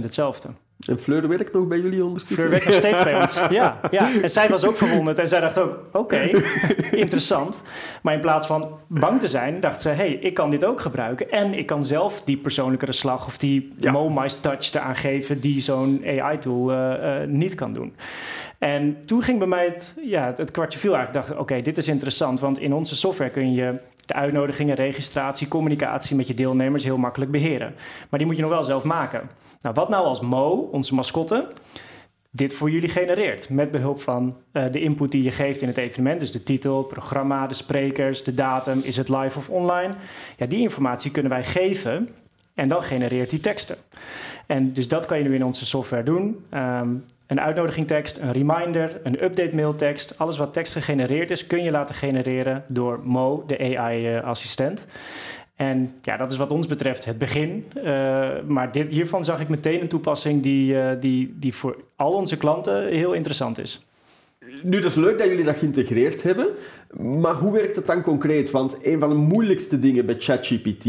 hetzelfde. 0.00 0.48
En 0.88 0.98
Fleur 0.98 1.28
werkt 1.28 1.52
nog 1.52 1.66
bij 1.66 1.78
jullie 1.78 2.04
ondertussen? 2.04 2.36
Fleur 2.36 2.50
werkt 2.50 2.66
nog 2.66 2.74
steeds 2.74 3.02
bij 3.02 3.20
ons, 3.20 3.34
ja, 3.50 3.80
ja. 3.90 4.10
En 4.22 4.30
zij 4.30 4.48
was 4.48 4.64
ook 4.64 4.76
verwonderd 4.76 5.18
en 5.18 5.28
zij 5.28 5.40
dacht 5.40 5.58
ook, 5.58 5.78
oké, 5.92 6.20
interessant. 7.04 7.62
Maar 8.02 8.14
in 8.14 8.20
plaats 8.20 8.46
van 8.46 8.78
bang 8.86 9.20
te 9.20 9.28
zijn, 9.28 9.60
dacht 9.60 9.80
ze, 9.80 9.88
hé, 9.88 9.94
hey, 9.94 10.12
ik 10.12 10.34
kan 10.34 10.50
dit 10.50 10.64
ook 10.64 10.80
gebruiken. 10.80 11.30
En 11.30 11.54
ik 11.54 11.66
kan 11.66 11.84
zelf 11.84 12.22
die 12.22 12.36
persoonlijkere 12.36 12.92
slag 12.92 13.26
of 13.26 13.38
die 13.38 13.72
ja. 13.76 14.26
Touch 14.40 14.74
eraan 14.74 14.96
geven 14.96 15.40
die 15.40 15.60
zo'n 15.60 16.04
AI-tool 16.06 16.72
uh, 16.72 16.76
uh, 16.78 17.26
niet 17.26 17.54
kan 17.54 17.72
doen. 17.72 17.94
En 18.58 18.96
toen 19.04 19.22
ging 19.22 19.38
bij 19.38 19.46
mij 19.46 19.64
het, 19.64 19.94
ja, 20.04 20.32
het 20.36 20.50
kwartje 20.50 20.78
viel 20.78 20.94
eigenlijk. 20.94 21.24
Ik 21.24 21.30
dacht, 21.30 21.42
oké, 21.42 21.62
dit 21.62 21.78
is 21.78 21.88
interessant, 21.88 22.40
want 22.40 22.58
in 22.58 22.74
onze 22.74 22.96
software 22.96 23.30
kun 23.30 23.52
je 23.52 23.78
de 24.06 24.14
uitnodigingen, 24.14 24.74
registratie, 24.74 25.48
communicatie 25.48 26.16
met 26.16 26.26
je 26.26 26.34
deelnemers 26.34 26.84
heel 26.84 26.96
makkelijk 26.96 27.30
beheren. 27.30 27.74
Maar 28.08 28.18
die 28.18 28.28
moet 28.28 28.36
je 28.36 28.42
nog 28.42 28.50
wel 28.50 28.64
zelf 28.64 28.84
maken. 28.84 29.30
Nou, 29.62 29.74
wat 29.74 29.88
nou 29.88 30.04
als 30.04 30.20
Mo, 30.20 30.68
onze 30.72 30.94
mascotte, 30.94 31.48
dit 32.30 32.54
voor 32.54 32.70
jullie 32.70 32.88
genereert 32.88 33.48
met 33.48 33.70
behulp 33.70 34.00
van 34.00 34.36
uh, 34.52 34.64
de 34.72 34.80
input 34.80 35.10
die 35.10 35.22
je 35.22 35.30
geeft 35.30 35.62
in 35.62 35.68
het 35.68 35.76
evenement, 35.76 36.20
dus 36.20 36.32
de 36.32 36.42
titel, 36.42 36.78
het 36.78 36.88
programma, 36.88 37.46
de 37.46 37.54
sprekers, 37.54 38.24
de 38.24 38.34
datum, 38.34 38.80
is 38.82 38.96
het 38.96 39.08
live 39.08 39.38
of 39.38 39.48
online? 39.48 39.92
Ja, 40.36 40.46
die 40.46 40.60
informatie 40.60 41.10
kunnen 41.10 41.32
wij 41.32 41.44
geven 41.44 42.08
en 42.54 42.68
dan 42.68 42.82
genereert 42.82 43.30
die 43.30 43.40
teksten. 43.40 43.76
En 44.46 44.72
dus 44.72 44.88
dat 44.88 45.06
kan 45.06 45.18
je 45.18 45.24
nu 45.24 45.34
in 45.34 45.44
onze 45.44 45.66
software 45.66 46.02
doen. 46.02 46.44
Um, 46.54 47.04
een 47.26 47.40
uitnodigingtekst, 47.40 48.18
een 48.18 48.32
reminder, 48.32 49.00
een 49.02 49.24
update 49.24 49.54
mailtekst. 49.54 50.18
Alles 50.18 50.38
wat 50.38 50.52
tekst 50.52 50.72
gegenereerd 50.72 51.30
is, 51.30 51.46
kun 51.46 51.62
je 51.62 51.70
laten 51.70 51.94
genereren 51.94 52.64
door 52.66 53.00
Mo, 53.04 53.44
de 53.46 53.76
AI-assistent. 53.78 54.86
En 55.56 55.94
ja, 56.02 56.16
dat 56.16 56.32
is 56.32 56.38
wat 56.38 56.50
ons 56.50 56.66
betreft 56.66 57.04
het 57.04 57.18
begin. 57.18 57.64
Uh, 57.76 57.84
maar 58.46 58.72
dit, 58.72 58.90
hiervan 58.90 59.24
zag 59.24 59.40
ik 59.40 59.48
meteen 59.48 59.80
een 59.80 59.88
toepassing 59.88 60.42
die, 60.42 60.72
uh, 60.74 60.90
die, 61.00 61.34
die 61.38 61.54
voor 61.54 61.76
al 61.96 62.12
onze 62.12 62.36
klanten 62.36 62.86
heel 62.86 63.12
interessant 63.12 63.58
is. 63.58 63.86
Nu, 64.62 64.80
dat 64.80 64.90
is 64.90 64.96
leuk 64.96 65.18
dat 65.18 65.26
jullie 65.26 65.44
dat 65.44 65.56
geïntegreerd 65.56 66.22
hebben. 66.22 66.46
Maar 66.96 67.34
hoe 67.34 67.52
werkt 67.52 67.76
het 67.76 67.86
dan 67.86 68.02
concreet? 68.02 68.50
Want 68.50 68.86
een 68.86 68.98
van 68.98 69.08
de 69.08 69.14
moeilijkste 69.14 69.78
dingen 69.78 70.06
bij 70.06 70.16
ChatGPT 70.18 70.86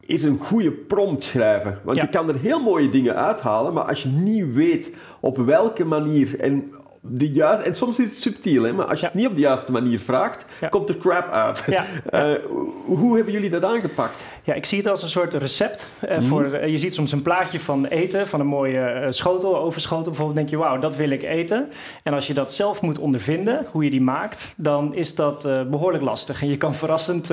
is 0.00 0.22
een 0.22 0.38
goede 0.38 0.70
prompt 0.70 1.22
schrijven. 1.22 1.80
Want 1.84 2.00
je 2.00 2.08
kan 2.08 2.28
er 2.28 2.38
heel 2.38 2.60
mooie 2.60 2.90
dingen 2.90 3.16
uithalen, 3.16 3.72
maar 3.72 3.84
als 3.84 4.02
je 4.02 4.08
niet 4.08 4.54
weet 4.54 4.94
op 5.20 5.36
welke 5.36 5.84
manier 5.84 6.40
en 6.40 6.72
de 7.02 7.32
juiste, 7.32 7.64
en 7.64 7.76
soms 7.76 7.98
is 7.98 8.08
het 8.10 8.20
subtiel, 8.20 8.62
hè, 8.62 8.72
maar 8.72 8.86
als 8.86 9.00
je 9.00 9.06
het 9.06 9.14
niet 9.14 9.26
op 9.26 9.34
de 9.34 9.40
juiste 9.40 9.72
manier 9.72 10.00
vraagt, 10.00 10.46
komt 10.70 10.88
er 10.88 10.96
crap 10.96 11.30
uit. 11.30 11.64
Ja. 11.66 11.86
Uh, 12.10 12.38
hoe 13.00 13.16
hebben 13.16 13.32
jullie 13.32 13.50
dat 13.50 13.64
aangepakt? 13.64 14.24
Ja, 14.42 14.54
ik 14.54 14.64
zie 14.64 14.78
het 14.78 14.86
als 14.86 15.02
een 15.02 15.08
soort 15.08 15.34
recept. 15.34 15.86
Uh, 16.04 16.18
mm. 16.18 16.22
voor, 16.22 16.44
uh, 16.44 16.66
je 16.66 16.78
ziet 16.78 16.94
soms 16.94 17.12
een 17.12 17.22
plaatje 17.22 17.60
van 17.60 17.86
eten, 17.86 18.28
van 18.28 18.40
een 18.40 18.46
mooie 18.46 19.06
schotel, 19.10 19.58
overschotel. 19.58 20.04
Bijvoorbeeld 20.04 20.36
denk 20.36 20.48
je, 20.48 20.56
wauw, 20.56 20.78
dat 20.78 20.96
wil 20.96 21.10
ik 21.10 21.22
eten. 21.22 21.68
En 22.02 22.14
als 22.14 22.26
je 22.26 22.34
dat 22.34 22.52
zelf 22.52 22.80
moet 22.80 22.98
ondervinden, 22.98 23.66
hoe 23.70 23.84
je 23.84 23.90
die 23.90 24.00
maakt, 24.00 24.54
dan 24.56 24.94
is 24.94 25.14
dat 25.14 25.42
behoorlijk 25.42 26.04
lastig. 26.04 26.42
En 26.42 26.48
je 26.48 26.56
kan 26.56 26.74
verrassend, 26.74 27.30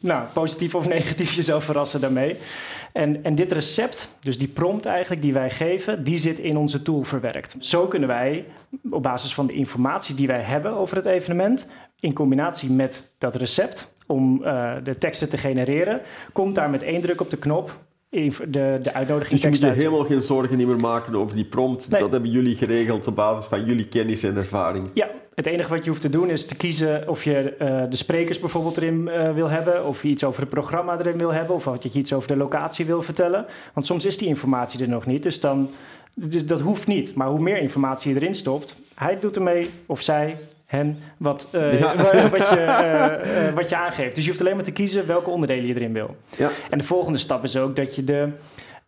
nou, 0.00 0.24
positief 0.32 0.74
of 0.74 0.88
negatief 0.98 1.32
jezelf 1.32 1.64
verrassen 1.64 2.00
daarmee. 2.00 2.36
En, 2.92 3.24
en 3.24 3.34
dit 3.34 3.52
recept, 3.52 4.08
dus 4.20 4.38
die 4.38 4.48
prompt 4.48 4.86
eigenlijk 4.86 5.22
die 5.22 5.32
wij 5.32 5.50
geven, 5.50 6.04
die 6.04 6.18
zit 6.18 6.38
in 6.38 6.56
onze 6.56 6.82
tool 6.82 7.02
verwerkt. 7.02 7.56
Zo 7.58 7.86
kunnen 7.86 8.08
wij 8.08 8.44
op 8.90 9.02
basis 9.02 9.34
van 9.34 9.46
de 9.46 9.52
informatie 9.52 10.14
die 10.14 10.26
wij 10.26 10.40
hebben 10.40 10.72
over 10.72 10.96
het 10.96 11.06
evenement, 11.06 11.68
in 12.00 12.12
combinatie 12.12 12.70
met 12.70 13.12
dat 13.18 13.34
recept 13.34 13.94
om 14.06 14.42
uh, 14.42 14.74
de 14.82 14.98
teksten 14.98 15.28
te 15.28 15.38
genereren, 15.38 16.00
komt 16.32 16.54
daar 16.54 16.70
met 16.70 16.82
één 16.82 17.00
druk 17.00 17.20
op 17.20 17.30
de 17.30 17.38
knop 17.38 17.78
de, 18.12 18.78
de 18.82 18.92
uitnodiging 18.92 19.40
Dus 19.40 19.58
je 19.58 19.66
moet 19.66 19.74
je 19.74 19.82
helemaal 19.82 20.04
geen 20.04 20.22
zorgen 20.22 20.56
niet 20.56 20.66
meer 20.66 20.76
maken 20.76 21.14
over 21.14 21.36
die 21.36 21.44
prompt. 21.44 21.90
Nee. 21.90 22.00
Dat 22.00 22.10
hebben 22.10 22.30
jullie 22.30 22.56
geregeld 22.56 23.06
op 23.06 23.14
basis 23.14 23.44
van 23.46 23.64
jullie 23.64 23.88
kennis 23.88 24.22
en 24.22 24.36
ervaring. 24.36 24.90
Ja, 24.94 25.10
het 25.34 25.46
enige 25.46 25.68
wat 25.68 25.84
je 25.84 25.90
hoeft 25.90 26.02
te 26.02 26.08
doen 26.08 26.30
is 26.30 26.46
te 26.46 26.54
kiezen 26.54 27.08
of 27.08 27.24
je 27.24 27.54
eh, 27.58 27.82
de 27.90 27.96
sprekers 27.96 28.38
bijvoorbeeld 28.38 28.76
erin 28.76 29.08
eh, 29.08 29.34
wil 29.34 29.48
hebben, 29.48 29.86
of 29.86 30.02
je 30.02 30.08
iets 30.08 30.24
over 30.24 30.40
het 30.40 30.50
programma 30.50 30.98
erin 30.98 31.18
wil 31.18 31.32
hebben, 31.32 31.54
of 31.54 31.64
dat 31.64 31.92
je 31.92 31.98
iets 31.98 32.12
over 32.12 32.28
de 32.28 32.36
locatie 32.36 32.86
wil 32.86 33.02
vertellen. 33.02 33.46
Want 33.74 33.86
soms 33.86 34.04
is 34.04 34.18
die 34.18 34.28
informatie 34.28 34.82
er 34.82 34.88
nog 34.88 35.06
niet, 35.06 35.22
dus, 35.22 35.40
dan, 35.40 35.70
dus 36.14 36.46
dat 36.46 36.60
hoeft 36.60 36.86
niet. 36.86 37.14
Maar 37.14 37.28
hoe 37.28 37.40
meer 37.40 37.58
informatie 37.58 38.14
je 38.14 38.20
erin 38.20 38.34
stopt, 38.34 38.76
hij 38.94 39.18
doet 39.20 39.36
ermee, 39.36 39.70
of 39.86 40.00
zij, 40.02 40.38
hen, 40.72 40.98
wat, 41.16 41.48
eh, 41.52 41.78
Ja. 41.78 41.96
wat, 42.36 42.48
je, 42.48 42.60
eh, 42.60 43.48
eh, 43.48 43.54
wat 43.54 43.68
je 43.68 43.76
aangeeft. 43.76 44.14
Dus 44.14 44.24
je 44.24 44.30
hoeft 44.30 44.42
alleen 44.42 44.54
maar 44.54 44.64
te 44.64 44.72
kiezen 44.72 45.06
welke 45.06 45.30
onderdelen 45.30 45.66
je 45.66 45.74
erin 45.74 45.92
wil. 45.92 46.16
Ja. 46.36 46.50
En 46.70 46.78
de 46.78 46.84
volgende 46.84 47.18
stap 47.18 47.42
is 47.44 47.56
ook 47.56 47.76
dat 47.76 47.96
je 47.96 48.04
de, 48.04 48.28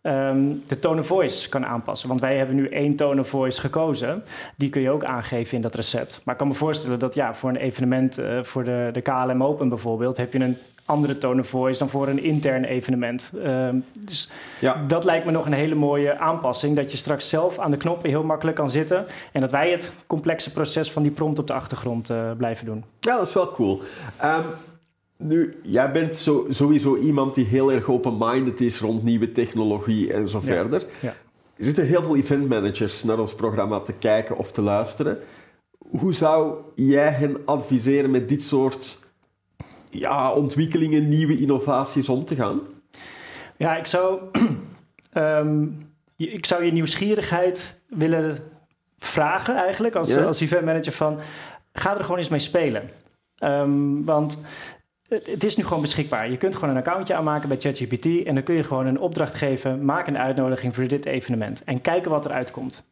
ehm, 0.01 0.53
de 0.67 0.79
tone 0.79 0.99
of 0.99 1.07
voice 1.07 1.49
kan 1.49 1.65
aanpassen. 1.65 2.07
Want 2.07 2.21
wij 2.21 2.37
hebben 2.37 2.55
nu 2.55 2.67
één 2.67 2.95
tone 2.95 3.21
of 3.21 3.29
voice 3.29 3.61
gekozen. 3.61 4.23
Die 4.55 4.69
kun 4.69 4.81
je 4.81 4.89
ook 4.89 5.03
aangeven 5.03 5.55
in 5.55 5.61
dat 5.61 5.75
recept. 5.75 6.21
Maar 6.23 6.33
ik 6.33 6.39
kan 6.39 6.49
me 6.49 6.53
voorstellen 6.53 6.99
dat 6.99 7.13
ja, 7.13 7.33
voor 7.33 7.49
een 7.49 7.55
evenement, 7.55 8.19
voor 8.41 8.63
de, 8.63 8.89
de 8.91 9.01
KLM 9.01 9.43
Open 9.43 9.69
bijvoorbeeld, 9.69 10.17
heb 10.17 10.33
je 10.33 10.39
een 10.39 10.57
andere 10.85 11.17
tone 11.17 11.41
of 11.41 11.47
voice 11.47 11.79
dan 11.79 11.89
voor 11.89 12.07
een 12.07 12.23
intern 12.23 12.63
evenement. 12.63 13.31
Ehm, 13.43 13.79
dus 14.05 14.29
Ja. 14.59 14.83
dat 14.87 15.03
lijkt 15.03 15.25
me 15.25 15.31
nog 15.31 15.45
een 15.45 15.53
hele 15.53 15.75
mooie 15.75 16.17
aanpassing. 16.17 16.75
Dat 16.75 16.91
je 16.91 16.97
straks 16.97 17.29
zelf 17.29 17.59
aan 17.59 17.71
de 17.71 17.77
knoppen 17.77 18.09
heel 18.09 18.23
makkelijk 18.23 18.57
kan 18.57 18.71
zitten. 18.71 19.05
En 19.31 19.41
dat 19.41 19.51
wij 19.51 19.71
het 19.71 19.91
complexe 20.07 20.51
proces 20.51 20.91
van 20.91 21.01
die 21.03 21.11
prompt 21.11 21.39
op 21.39 21.47
de 21.47 21.53
achtergrond 21.53 22.09
eh, 22.09 22.31
blijven 22.37 22.65
doen. 22.65 22.83
Ja, 22.99 23.17
dat 23.17 23.27
is 23.27 23.33
wel 23.33 23.51
cool. 23.51 23.81
Ehm, 24.17 24.41
nu, 25.17 25.55
jij 25.63 25.91
bent 25.91 26.15
zo, 26.17 26.45
sowieso 26.49 26.95
iemand 26.97 27.35
die 27.35 27.45
heel 27.45 27.71
erg 27.71 27.89
open-minded 27.89 28.61
is 28.61 28.79
rond 28.79 29.03
nieuwe 29.03 29.31
technologie 29.31 30.13
en 30.13 30.27
zo 30.27 30.37
Ja. 30.37 30.43
verder. 30.45 30.83
Ja. 31.01 31.13
Er 31.57 31.65
zitten 31.65 31.85
heel 31.87 32.03
veel 32.03 32.15
eventmanagers 32.15 33.03
naar 33.03 33.19
ons 33.19 33.33
programma 33.35 33.79
te 33.79 33.93
kijken 33.93 34.37
of 34.37 34.51
te 34.51 34.61
luisteren. 34.61 35.17
Hoe 35.99 36.13
zou 36.13 36.53
jij 36.75 37.09
hen 37.09 37.37
adviseren 37.45 38.11
met 38.11 38.29
dit 38.29 38.43
soort 38.43 38.99
ja, 39.99 40.31
ontwikkelingen, 40.33 41.09
nieuwe 41.09 41.39
innovaties 41.39 42.09
om 42.09 42.25
te 42.25 42.35
gaan? 42.35 42.59
Ja, 43.57 43.75
ik 43.77 43.85
zou, 43.85 44.19
ehm, 45.11 45.63
je- 46.15 46.31
ik 46.31 46.45
zou 46.45 46.63
je 46.63 46.71
nieuwsgierigheid 46.71 47.79
willen 47.87 48.37
vragen 48.99 49.55
eigenlijk 49.55 49.95
als, 49.95 50.13
Ja. 50.13 50.23
als 50.23 50.41
eventmanager 50.41 50.91
van 50.91 51.19
ga 51.73 51.97
er 51.97 52.03
gewoon 52.03 52.17
eens 52.17 52.29
mee 52.29 52.39
spelen. 52.39 52.89
Ehm, 53.37 54.03
want 54.03 54.41
het, 55.07 55.27
het 55.27 55.43
is 55.43 55.55
nu 55.55 55.63
gewoon 55.63 55.81
beschikbaar. 55.81 56.29
Je 56.31 56.37
kunt 56.37 56.55
gewoon 56.55 56.69
een 56.69 56.77
accountje 56.77 57.13
aanmaken 57.15 57.47
bij 57.47 57.59
ChatGPT 57.59 58.05
en 58.25 58.33
dan 58.35 58.43
kun 58.43 58.55
je 58.55 58.63
gewoon 58.63 58.85
een 58.85 58.99
opdracht 58.99 59.35
geven. 59.35 59.85
Maak 59.85 60.07
een 60.07 60.17
uitnodiging 60.17 60.75
voor 60.75 60.87
dit 60.87 61.05
evenement 61.05 61.63
en 61.63 61.81
kijken 61.81 62.11
wat 62.11 62.25
eruit 62.25 62.51
komt. 62.51 62.83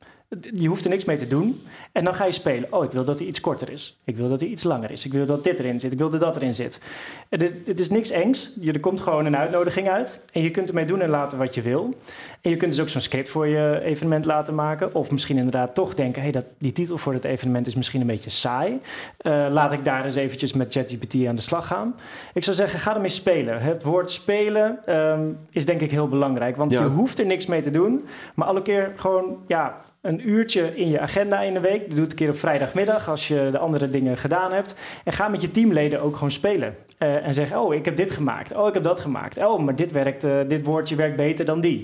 Je 0.56 0.68
hoeft 0.68 0.84
er 0.84 0.90
niks 0.90 1.06
mee 1.06 1.18
te 1.18 1.28
doen. 1.28 1.62
En 1.92 2.04
dan 2.04 2.16
ga 2.16 2.26
je 2.26 2.32
spelen. 2.32 2.74
Oh, 2.74 2.84
ik 2.84 2.92
wil 2.92 3.04
dat 3.04 3.20
hij 3.20 3.28
iets 3.28 3.40
korter 3.42 3.70
is. 3.70 3.98
Ik 4.04 4.16
wil 4.18 4.28
dat 4.28 4.40
hij 4.40 4.50
iets 4.50 4.64
langer 4.64 4.92
is. 4.92 5.06
Ik 5.06 5.12
wil 5.12 5.26
dat 5.26 5.44
dit 5.44 5.60
erin 5.60 5.80
zit. 5.80 5.92
Ik 5.92 5.98
wil 5.98 6.10
dat 6.10 6.20
dat 6.20 6.36
erin 6.36 6.56
zit. 6.56 6.80
Het 7.30 7.44
is, 7.44 7.50
het 7.66 7.80
is 7.80 7.90
niks 7.90 8.10
engs. 8.10 8.52
Je, 8.60 8.72
er 8.72 8.80
komt 8.80 9.02
gewoon 9.02 9.26
een 9.26 9.38
uitnodiging 9.38 9.90
uit. 9.90 10.20
En 10.32 10.42
je 10.42 10.52
kunt 10.52 10.68
ermee 10.70 10.86
doen 10.86 11.02
en 11.02 11.10
laten 11.10 11.38
wat 11.38 11.56
je 11.56 11.62
wil. 11.62 11.94
En 12.42 12.50
je 12.50 12.58
kunt 12.58 12.72
dus 12.72 12.82
ook 12.82 12.90
zo'n 12.90 13.02
script 13.02 13.30
voor 13.30 13.48
je 13.48 13.82
evenement 13.84 14.26
laten 14.26 14.56
maken. 14.56 14.96
Of 14.96 15.12
misschien 15.12 15.38
inderdaad 15.38 15.76
toch 15.76 15.94
denken... 15.96 16.22
Hey, 16.22 16.32
dat, 16.32 16.46
die 16.58 16.72
titel 16.72 16.98
voor 16.98 17.14
het 17.14 17.24
evenement 17.26 17.68
is 17.68 17.76
misschien 17.76 18.02
een 18.02 18.08
beetje 18.08 18.30
saai. 18.30 18.80
Eh, 19.18 19.48
laat 19.52 19.72
ik 19.72 19.86
daar 19.86 20.06
eens 20.06 20.16
eventjes 20.16 20.54
met 20.54 20.72
ChatGPT 20.74 21.26
aan 21.26 21.36
de 21.36 21.42
slag 21.42 21.68
gaan. 21.68 21.96
Ik 22.34 22.44
zou 22.44 22.56
zeggen, 22.56 22.80
ga 22.80 22.96
ermee 22.96 23.10
spelen. 23.10 23.62
Het 23.62 23.84
woord 23.84 24.12
spelen 24.12 24.80
ehm, 24.86 25.30
is 25.52 25.66
denk 25.66 25.82
ik 25.82 25.92
heel 25.92 26.08
belangrijk. 26.08 26.56
Want 26.56 26.72
Ja. 26.72 26.82
je 26.84 26.90
hoeft 26.90 27.20
er 27.20 27.26
niks 27.26 27.46
mee 27.46 27.62
te 27.62 27.72
doen. 27.72 28.06
Maar 28.36 28.48
alle 28.48 28.62
keer 28.62 28.92
gewoon... 28.96 29.38
ja 29.48 29.82
een 30.04 30.30
uurtje 30.30 30.72
in 30.76 30.90
je 30.90 31.00
agenda 31.00 31.42
in 31.42 31.54
de 31.54 31.60
week. 31.60 31.88
Dat 31.88 31.98
doet 31.98 32.10
een 32.12 32.18
keer 32.18 32.30
op 32.30 32.40
vrijdagmiddag 32.40 33.10
als 33.10 33.28
je 33.28 33.50
de 33.52 33.58
andere 33.58 33.90
dingen 33.90 34.18
gedaan 34.18 34.52
hebt. 34.52 34.76
En 35.04 35.14
ga 35.14 35.28
met 35.28 35.42
je 35.42 35.52
teamleden 35.52 36.02
ook 36.02 36.14
gewoon 36.16 36.32
spelen. 36.32 36.76
Eh, 36.98 37.28
en 37.28 37.34
zeg, 37.34 37.56
oh, 37.56 37.74
ik 37.74 37.86
heb 37.86 37.96
dit 37.96 38.12
gemaakt. 38.12 38.56
Oh, 38.56 38.68
ik 38.68 38.74
heb 38.74 38.84
dat 38.84 39.00
gemaakt. 39.00 39.38
Oh, 39.38 39.60
maar 39.60 39.76
dit, 39.76 39.92
werkt, 39.92 40.24
eh, 40.24 40.32
dit 40.48 40.66
woordje 40.66 40.96
werkt 40.96 41.16
beter 41.16 41.46
dan 41.46 41.60
die. 41.62 41.84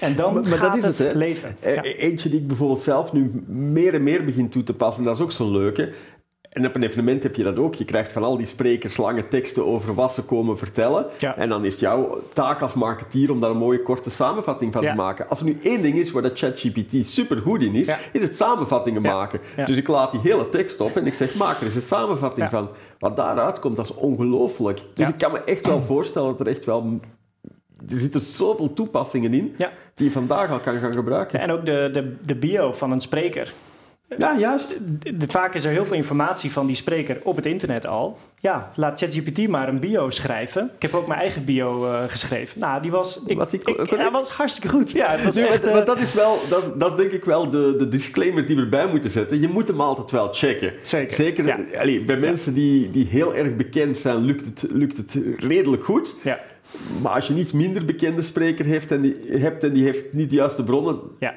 En 0.00 0.16
dan 0.16 0.34
Maar- 0.34 0.42
maar 0.48 0.58
gaat 0.58 0.80
dat 0.80 0.90
is 0.92 0.98
het, 0.98 1.14
leven. 1.14 1.56
Eh, 1.60 1.74
Ja. 1.74 1.82
Eentje 1.82 2.28
die 2.28 2.40
ik 2.40 2.46
bijvoorbeeld 2.46 2.80
zelf 2.80 3.12
nu 3.12 3.30
meer 3.46 3.94
en 3.94 4.02
meer 4.02 4.24
begin 4.24 4.48
toe 4.48 4.62
te 4.62 4.74
passen, 4.74 5.04
dat 5.04 5.14
is 5.14 5.22
ook 5.22 5.32
zo'n 5.32 5.50
leuke. 5.52 5.92
En 6.50 6.66
op 6.66 6.74
een 6.74 6.82
evenement 6.82 7.22
heb 7.22 7.34
je 7.36 7.42
dat 7.42 7.58
ook. 7.58 7.74
Je 7.74 7.84
krijgt 7.84 8.12
van 8.12 8.22
al 8.22 8.36
die 8.36 8.46
sprekers 8.46 8.96
lange 8.96 9.28
teksten 9.28 9.66
over 9.66 9.94
wat 9.94 10.12
ze 10.12 10.22
komen 10.22 10.58
vertellen. 10.58 11.06
Ja. 11.18 11.36
En 11.36 11.48
dan 11.48 11.64
is 11.64 11.72
het 11.72 11.80
jouw 11.80 12.22
taak 12.32 12.60
als 12.60 12.74
marketeer 12.74 13.30
om 13.30 13.40
daar 13.40 13.50
een 13.50 13.56
mooie 13.56 13.82
korte 13.82 14.10
samenvatting 14.10 14.72
van 14.72 14.82
Ja. 14.82 14.90
te 14.90 14.96
maken. 14.96 15.28
Als 15.28 15.38
er 15.38 15.44
nu 15.44 15.58
één 15.62 15.82
ding 15.82 15.98
is 15.98 16.10
waar 16.10 16.22
dat 16.22 16.38
ChatGPT 16.38 17.06
super 17.06 17.36
goed 17.36 17.62
in 17.62 17.74
is, 17.74 17.86
Ja. 17.86 17.98
is 18.12 18.22
het 18.22 18.36
samenvattingen 18.36 19.02
maken. 19.02 19.40
Dus 19.66 19.76
ik 19.76 19.88
laat 19.88 20.10
die 20.10 20.20
hele 20.20 20.48
tekst 20.48 20.80
op 20.80 20.96
en 20.96 21.06
ik 21.06 21.14
zeg, 21.14 21.34
maak 21.34 21.58
er 21.58 21.64
eens 21.64 21.74
een 21.74 21.80
samenvatting 21.80 22.50
van. 22.50 22.68
Wat 22.98 23.16
daaruit 23.16 23.58
komt, 23.60 23.76
dat 23.76 23.84
is 23.84 23.94
ongelooflijk. 23.94 24.80
Dus 24.94 25.08
ik 25.08 25.18
kan 25.18 25.32
me 25.32 25.38
echt 25.44 25.66
wel 25.66 25.82
voorstellen 25.82 26.28
dat 26.28 26.40
er 26.40 26.48
echt 26.48 26.64
wel... 26.64 27.00
Er 27.88 28.00
zitten 28.00 28.20
zoveel 28.20 28.72
toepassingen 28.72 29.34
in 29.34 29.54
Ja. 29.56 29.70
die 29.94 30.06
je 30.06 30.12
vandaag 30.12 30.50
al 30.50 30.58
kan 30.58 30.74
gaan 30.74 30.92
gebruiken. 30.92 31.38
Ja, 31.38 31.44
en 31.44 31.50
ook 31.52 31.66
de, 31.66 31.88
de, 31.92 32.16
de 32.26 32.34
bio 32.36 32.72
van 32.72 32.90
een 32.90 33.00
spreker. 33.00 33.52
Ja, 34.18 34.38
juist. 34.38 34.76
Vaak 35.28 35.54
is 35.54 35.64
er 35.64 35.70
heel 35.70 35.86
veel 35.86 35.96
informatie 35.96 36.50
van 36.52 36.66
die 36.66 36.76
spreker 36.76 37.18
op 37.22 37.36
het 37.36 37.46
internet 37.46 37.86
al. 37.86 38.18
Ja, 38.40 38.70
laat 38.74 38.98
ChatGPT 39.00 39.48
maar 39.48 39.68
een 39.68 39.80
bio 39.80 40.10
schrijven. 40.10 40.70
Ik 40.76 40.82
heb 40.82 40.94
ook 40.94 41.06
mijn 41.06 41.20
eigen 41.20 41.44
bio 41.44 41.84
eh, 41.86 42.02
geschreven. 42.08 42.60
Nou, 42.60 42.82
die 42.82 42.90
was... 42.90 43.22
Ik, 43.26 43.36
Was 43.36 43.50
die 43.50 43.60
ik- 43.64 43.90
ja, 43.90 44.10
was 44.10 44.30
hartstikke 44.30 44.68
goed. 44.76 44.90
Ja, 44.90 45.10
het 45.10 45.24
was 45.24 45.36
echt... 45.36 45.48
maar, 45.60 45.68
eh, 45.68 45.74
maar 45.74 45.84
dat 45.84 45.98
is 46.00 46.12
wel, 46.12 46.38
dat, 46.48 46.80
dat 46.80 46.90
is 46.90 46.96
denk 46.96 47.10
ik 47.12 47.24
wel 47.24 47.50
de, 47.50 47.74
de 47.78 47.88
disclaimer 47.88 48.46
die 48.46 48.56
we 48.56 48.62
erbij 48.62 48.86
moeten 48.86 49.10
zetten. 49.10 49.40
Je 49.40 49.48
moet 49.48 49.68
hem 49.68 49.80
altijd 49.80 50.10
wel 50.10 50.28
checken. 50.32 50.72
Zeker, 50.82 51.14
Zeker 51.14 51.46
ja. 51.46 51.58
allee, 51.78 52.04
bij 52.04 52.16
mensen 52.16 52.54
die, 52.54 52.90
die 52.90 53.06
heel 53.06 53.34
erg 53.34 53.56
bekend 53.56 53.96
zijn, 53.98 54.18
lukt 54.18 54.44
het, 54.44 54.70
lukt 54.72 54.96
het 54.96 55.16
redelijk 55.38 55.84
goed. 55.84 56.14
ja, 56.22 56.38
Maar 57.02 57.12
als 57.12 57.26
je 57.26 57.32
een 57.32 57.38
iets 57.40 57.52
minder 57.52 57.84
bekende 57.84 58.22
spreker 58.22 58.64
heeft 58.64 58.90
en 58.90 59.00
die, 59.00 59.16
hebt 59.28 59.62
en 59.62 59.72
die 59.72 59.84
heeft 59.84 60.12
niet 60.12 60.30
de 60.30 60.36
juiste 60.36 60.64
bronnen, 60.64 60.98
ja. 61.18 61.34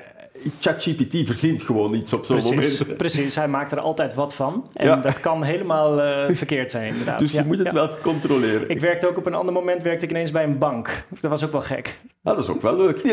ChatGPT 0.59 1.27
verzint 1.27 1.63
gewoon 1.63 1.93
iets 1.93 2.13
op 2.13 2.25
zo'n 2.25 2.37
moment. 2.43 2.97
precies, 2.97 3.35
hij 3.35 3.47
maakt 3.47 3.71
er 3.71 3.79
altijd 3.79 4.13
wat 4.13 4.33
van. 4.33 4.69
En 4.73 4.85
Ja. 4.87 4.95
dat 4.95 5.19
kan 5.19 5.43
helemaal 5.43 6.01
eh, 6.01 6.35
verkeerd 6.35 6.71
zijn, 6.71 6.87
inderdaad. 6.91 7.19
Dus 7.19 7.31
je 7.31 7.37
Ja, 7.37 7.43
moet 7.43 7.57
het 7.57 7.67
ja. 7.67 7.73
wel 7.73 7.89
controleren. 8.01 8.69
Ik 8.69 8.79
werkte 8.79 9.07
ook 9.07 9.17
op 9.17 9.25
een 9.25 9.33
ander 9.33 9.53
moment 9.53 9.83
werkte 9.83 10.05
ik 10.05 10.11
ineens 10.11 10.31
bij 10.31 10.43
een 10.43 10.57
bank. 10.57 11.05
Dat 11.19 11.29
was 11.31 11.43
ook 11.45 11.51
wel 11.51 11.61
gek. 11.61 11.99
Ah, 12.23 12.35
dat 12.35 12.43
is 12.43 12.49
ook 12.49 12.61
wel 12.61 12.77
leuk. 12.77 13.01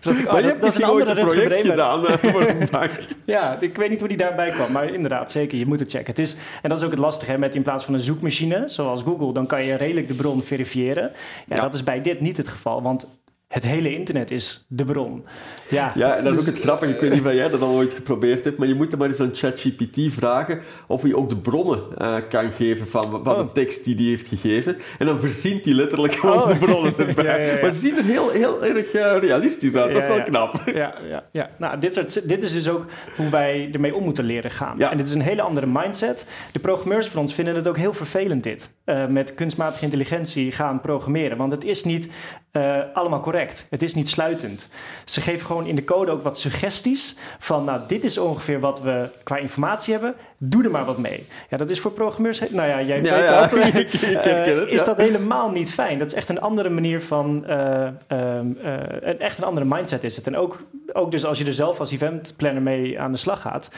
Dus 0.00 0.14
dacht 0.14 0.18
ik, 0.18 0.26
oh, 0.26 0.32
maar 0.32 0.42
je 0.42 0.48
dat, 0.48 0.50
hebt 0.50 0.60
dat 0.62 0.70
is 0.74 0.82
een 0.82 0.88
andere 0.90 1.20
een 1.20 1.26
project 1.26 1.60
gedaan 1.66 2.06
eh, 2.06 2.12
voor 2.18 2.40
een 2.48 2.68
bank. 2.70 2.90
Ja, 3.24 3.56
ik 3.60 3.76
weet 3.76 3.90
niet 3.90 3.98
hoe 3.98 4.08
die 4.08 4.16
daarbij 4.16 4.50
kwam, 4.50 4.72
maar 4.72 4.92
inderdaad, 4.94 5.30
zeker, 5.30 5.58
je 5.58 5.66
moet 5.66 5.78
het 5.80 5.90
checken. 5.90 6.06
Het 6.06 6.18
is, 6.18 6.36
en 6.62 6.68
dat 6.68 6.78
is 6.78 6.84
ook 6.84 6.90
het 6.90 6.98
lastige, 7.00 7.30
hè, 7.30 7.38
met 7.38 7.54
in 7.54 7.62
plaats 7.62 7.84
van 7.84 7.94
een 7.94 8.00
zoekmachine, 8.00 8.62
zoals 8.66 9.02
Google, 9.02 9.32
dan 9.32 9.46
kan 9.46 9.64
je 9.64 9.74
redelijk 9.74 10.08
de 10.08 10.14
bron 10.14 10.42
verifiëren. 10.42 11.02
Ja, 11.46 11.54
Ja. 11.54 11.62
dat 11.62 11.74
is 11.74 11.84
bij 11.84 12.00
dit 12.00 12.20
niet 12.20 12.36
het 12.36 12.48
geval, 12.48 12.82
want 12.82 13.06
het 13.50 13.64
hele 13.64 13.94
internet 13.94 14.30
is 14.30 14.64
de 14.68 14.84
bron. 14.84 15.24
Ja, 15.68 15.92
Ja, 15.94 16.16
en 16.16 16.24
dat 16.24 16.32
is 16.32 16.38
dus- 16.38 16.48
ook 16.48 16.54
het 16.54 16.64
grappige. 16.64 16.92
Ik 16.92 17.00
weet 17.00 17.10
niet 17.12 17.20
of 17.26 17.32
jij 17.32 17.48
dat 17.48 17.60
al 17.60 17.74
ooit 17.74 17.92
geprobeerd 17.92 18.44
hebt, 18.44 18.58
maar 18.58 18.68
je 18.68 18.74
moet 18.74 18.92
er 18.92 18.98
maar 18.98 19.08
eens 19.08 19.20
aan 19.20 19.30
ChatGPT 19.34 20.12
vragen 20.12 20.60
of 20.86 21.02
hij 21.02 21.14
ook 21.14 21.28
de 21.28 21.36
bronnen 21.36 21.80
eh, 21.98 22.16
kan 22.28 22.50
geven 22.52 22.88
van, 22.88 23.20
van 23.24 23.34
Oh. 23.34 23.38
de 23.38 23.52
tekst 23.52 23.84
die 23.84 23.94
hij 23.94 24.04
heeft 24.04 24.26
gegeven. 24.26 24.76
En 24.98 25.06
dan 25.06 25.20
verzint 25.20 25.64
hij 25.64 25.74
letterlijk 25.74 26.14
gewoon 26.14 26.36
Oh. 26.42 26.48
de 26.48 26.54
bronnen 26.58 26.96
erbij. 27.08 27.24
Ja, 27.24 27.36
ja, 27.46 27.52
ja. 27.54 27.60
Maar 27.62 27.72
ze 27.72 27.80
zien 27.80 27.96
er 27.96 28.04
heel, 28.04 28.30
heel 28.30 28.64
erg 28.64 28.92
eh, 28.92 29.16
realistisch 29.20 29.74
uit. 29.74 29.92
dat 29.92 30.02
is 30.02 30.08
wel 30.08 30.22
knap. 30.22 30.62
Ja, 30.74 30.94
ja, 31.08 31.24
ja. 31.32 31.50
Nou, 31.58 31.78
dit, 31.80 31.94
soort, 31.94 32.28
dit 32.28 32.42
is 32.42 32.52
dus 32.52 32.68
ook 32.68 32.84
hoe 33.16 33.28
wij 33.30 33.68
ermee 33.72 33.94
om 33.94 34.04
moeten 34.04 34.24
leren 34.24 34.50
gaan. 34.50 34.78
Ja. 34.78 34.90
En 34.90 34.96
dit 34.96 35.06
is 35.06 35.14
een 35.14 35.20
hele 35.20 35.42
andere 35.42 35.66
mindset. 35.66 36.24
De 36.52 36.58
programmeurs 36.58 37.06
van 37.06 37.20
ons 37.20 37.34
vinden 37.34 37.54
het 37.54 37.68
ook 37.68 37.76
heel 37.76 37.92
vervelend 37.94 38.42
dit. 38.42 38.70
eh, 38.84 39.06
met 39.06 39.34
kunstmatige 39.34 39.84
intelligentie 39.84 40.52
gaan 40.52 40.80
programmeren. 40.80 41.36
Want 41.36 41.52
het 41.52 41.64
is 41.64 41.84
niet 41.84 42.08
eh, 42.52 42.76
allemaal 42.94 43.20
correct. 43.20 43.66
Het 43.70 43.82
is 43.82 43.94
niet 43.94 44.08
sluitend. 44.08 44.68
Ze 45.04 45.20
geven 45.20 45.46
gewoon 45.46 45.66
in 45.66 45.74
de 45.76 45.84
code 45.84 46.10
ook 46.10 46.22
wat 46.22 46.38
suggesties. 46.38 47.16
Van 47.38 47.64
nou, 47.64 47.80
dit 47.86 48.04
is 48.04 48.18
ongeveer 48.18 48.60
wat 48.60 48.80
we 48.80 49.08
qua 49.22 49.36
informatie 49.36 49.92
hebben. 49.92 50.14
Doe 50.38 50.64
er 50.64 50.70
maar 50.70 50.84
wat 50.84 50.98
mee. 50.98 51.26
Ja, 51.50 51.56
dat 51.56 51.70
is 51.70 51.80
voor 51.80 51.90
programmeurs... 51.90 52.38
Nou 52.40 52.68
ja, 52.68 52.82
jij 52.82 52.96
Ja, 53.02 53.14
weet 53.16 53.28
ja, 53.28 53.40
dat. 53.46 53.52
ik- 53.64 53.92
ik 53.92 54.00
herken 54.00 54.54
Eh, 54.54 54.60
het, 54.60 54.68
Is 54.68 54.84
dat 54.84 54.96
helemaal 54.96 55.50
niet 55.50 55.70
fijn. 55.70 55.98
Dat 55.98 56.06
is 56.10 56.14
echt 56.14 56.28
een 56.28 56.40
andere 56.40 56.68
manier 56.68 57.02
van... 57.02 57.46
eh, 57.46 57.86
ehm, 58.06 58.46
eh, 58.62 59.20
echt 59.20 59.38
een 59.38 59.44
andere 59.44 59.66
mindset 59.66 60.04
is 60.04 60.16
het. 60.16 60.26
En 60.26 60.36
ook, 60.36 60.62
ook 60.92 61.10
dus 61.10 61.24
als 61.24 61.38
je 61.38 61.44
er 61.44 61.52
zelf 61.54 61.78
als 61.80 61.90
eventplanner 61.92 62.62
mee 62.62 63.00
aan 63.00 63.12
de 63.12 63.18
slag 63.18 63.40
gaat... 63.40 63.68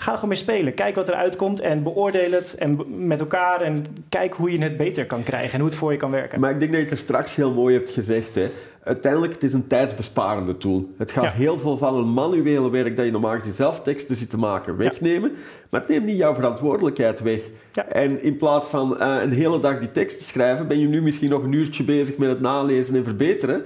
Ga 0.00 0.08
er 0.08 0.14
gewoon 0.14 0.28
mee 0.28 0.38
spelen. 0.38 0.74
Kijk 0.74 0.94
wat 0.94 1.08
eruit 1.08 1.36
komt 1.36 1.60
en 1.60 1.82
beoordeel 1.82 2.30
het 2.30 2.54
en 2.54 3.06
met 3.06 3.20
elkaar. 3.20 3.60
En 3.60 3.84
kijk 4.08 4.34
hoe 4.34 4.52
je 4.52 4.62
het 4.62 4.76
beter 4.76 5.06
kan 5.06 5.22
krijgen 5.22 5.52
en 5.52 5.60
hoe 5.60 5.68
het 5.68 5.78
voor 5.78 5.92
je 5.92 5.98
kan 5.98 6.10
werken. 6.10 6.40
Maar 6.40 6.50
ik 6.50 6.58
denk 6.58 6.70
dat 6.70 6.80
je 6.80 6.86
het 6.86 6.98
er 6.98 7.04
straks 7.04 7.34
heel 7.34 7.52
mooi 7.52 7.74
hebt 7.74 7.90
gezegd. 7.90 8.34
Hè. 8.34 8.48
uiteindelijk 8.82 9.32
het 9.32 9.42
is 9.42 9.52
een 9.52 9.66
tijdsbesparende 9.66 10.56
tool. 10.56 10.90
Het 10.98 11.10
gaat 11.10 11.32
heel 11.32 11.58
veel 11.58 11.78
van 11.78 11.96
een 11.96 12.12
manuele 12.12 12.70
werk 12.70 12.96
dat 12.96 13.04
je 13.04 13.10
normaal 13.10 13.34
gezien 13.34 13.54
zelf 13.54 13.82
teksten 13.82 14.16
zit 14.16 14.30
te 14.30 14.38
maken 14.38 14.76
wegnemen, 14.76 15.32
maar 15.70 15.80
het 15.80 15.88
neemt 15.88 16.06
niet 16.06 16.18
jouw 16.18 16.34
verantwoordelijkheid 16.34 17.20
weg. 17.20 17.40
En 17.88 18.22
in 18.22 18.36
plaats 18.36 18.66
van 18.66 18.96
uh, 19.00 19.18
een 19.22 19.32
hele 19.32 19.60
dag 19.60 19.78
die 19.78 19.92
tekst 19.92 20.18
te 20.18 20.24
schrijven, 20.24 20.66
ben 20.66 20.78
je 20.78 20.86
nu 20.86 21.02
misschien 21.02 21.30
nog 21.30 21.42
een 21.42 21.52
uurtje 21.52 21.84
bezig 21.84 22.16
met 22.16 22.28
het 22.28 22.40
nalezen 22.40 22.96
en 22.96 23.04
verbeteren. 23.04 23.64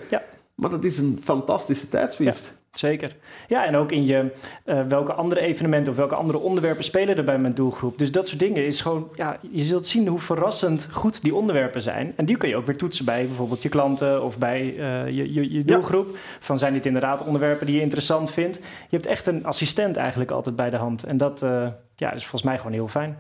Maar 0.55 0.71
dat 0.71 0.85
is 0.85 0.99
een 0.99 1.21
fantastische 1.25 1.89
tijdswinst. 1.89 2.64
Zeker. 2.75 3.17
Ja, 3.49 3.67
en 3.67 3.77
ook 3.77 3.93
in 3.93 4.07
je 4.07 4.33
uh, 4.67 4.81
welke 4.89 5.13
andere 5.13 5.41
evenementen 5.41 5.93
of 5.93 5.99
welke 5.99 6.15
andere 6.15 6.39
onderwerpen 6.39 6.85
spelen 6.85 7.17
er 7.17 7.25
bij 7.25 7.39
mijn 7.39 7.55
doelgroep. 7.55 7.99
Dus 7.99 8.13
dat 8.13 8.29
soort 8.29 8.41
dingen 8.41 8.67
is 8.67 8.81
gewoon, 8.81 9.09
ja, 9.15 9.39
je 9.51 9.63
zult 9.63 9.87
zien 9.87 10.07
hoe 10.07 10.19
verrassend 10.19 10.89
goed 10.91 11.23
die 11.23 11.35
onderwerpen 11.35 11.83
zijn. 11.83 12.13
En 12.17 12.25
die 12.25 12.37
kun 12.37 12.49
je 12.49 12.57
ook 12.57 12.67
weer 12.67 12.77
toetsen 12.77 13.05
bij 13.05 13.27
bijvoorbeeld 13.27 13.63
je 13.63 13.69
klanten 13.69 14.25
of 14.25 14.39
bij 14.39 14.63
uh, 14.63 15.07
je, 15.07 15.35
je, 15.35 15.53
je, 15.53 15.65
doelgroep. 15.65 16.17
Van 16.41 16.59
zijn 16.59 16.73
dit 16.73 16.87
inderdaad 16.87 17.25
onderwerpen 17.25 17.67
die 17.67 17.75
je 17.75 17.83
interessant 17.83 18.31
vindt? 18.31 18.57
Je 18.57 18.97
hebt 18.97 19.07
echt 19.07 19.27
een 19.27 19.45
assistent 19.45 19.97
eigenlijk 19.97 20.31
altijd 20.31 20.57
bij 20.57 20.71
de 20.71 20.77
hand. 20.77 21.05
En 21.05 21.17
dat 21.17 21.43
uh, 21.43 21.67
ja, 21.97 22.13
is 22.13 22.21
volgens 22.21 22.43
mij 22.43 22.57
gewoon 22.57 22.73
heel 22.73 22.89
fijn. 22.89 23.17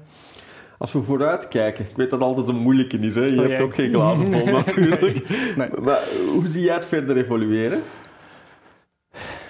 Als 0.78 0.92
we 0.92 1.02
vooruit 1.02 1.48
kijken, 1.48 1.84
ik 1.84 1.96
weet 1.96 2.10
dat 2.10 2.20
altijd 2.20 2.48
een 2.48 2.56
moeilijke 2.56 2.98
is, 2.98 3.14
hè? 3.14 3.24
je 3.24 3.40
oh, 3.40 3.46
hebt 3.46 3.60
ook 3.60 3.74
geen 3.74 3.90
glazen 3.90 4.30
bol 4.30 4.44
natuurlijk. 4.66 5.28
Nee. 5.56 5.68
Maar 5.80 6.00
hoe 6.32 6.46
zie 6.50 6.62
jij 6.62 6.74
het 6.74 6.86
verder 6.86 7.16
evolueren? 7.16 7.82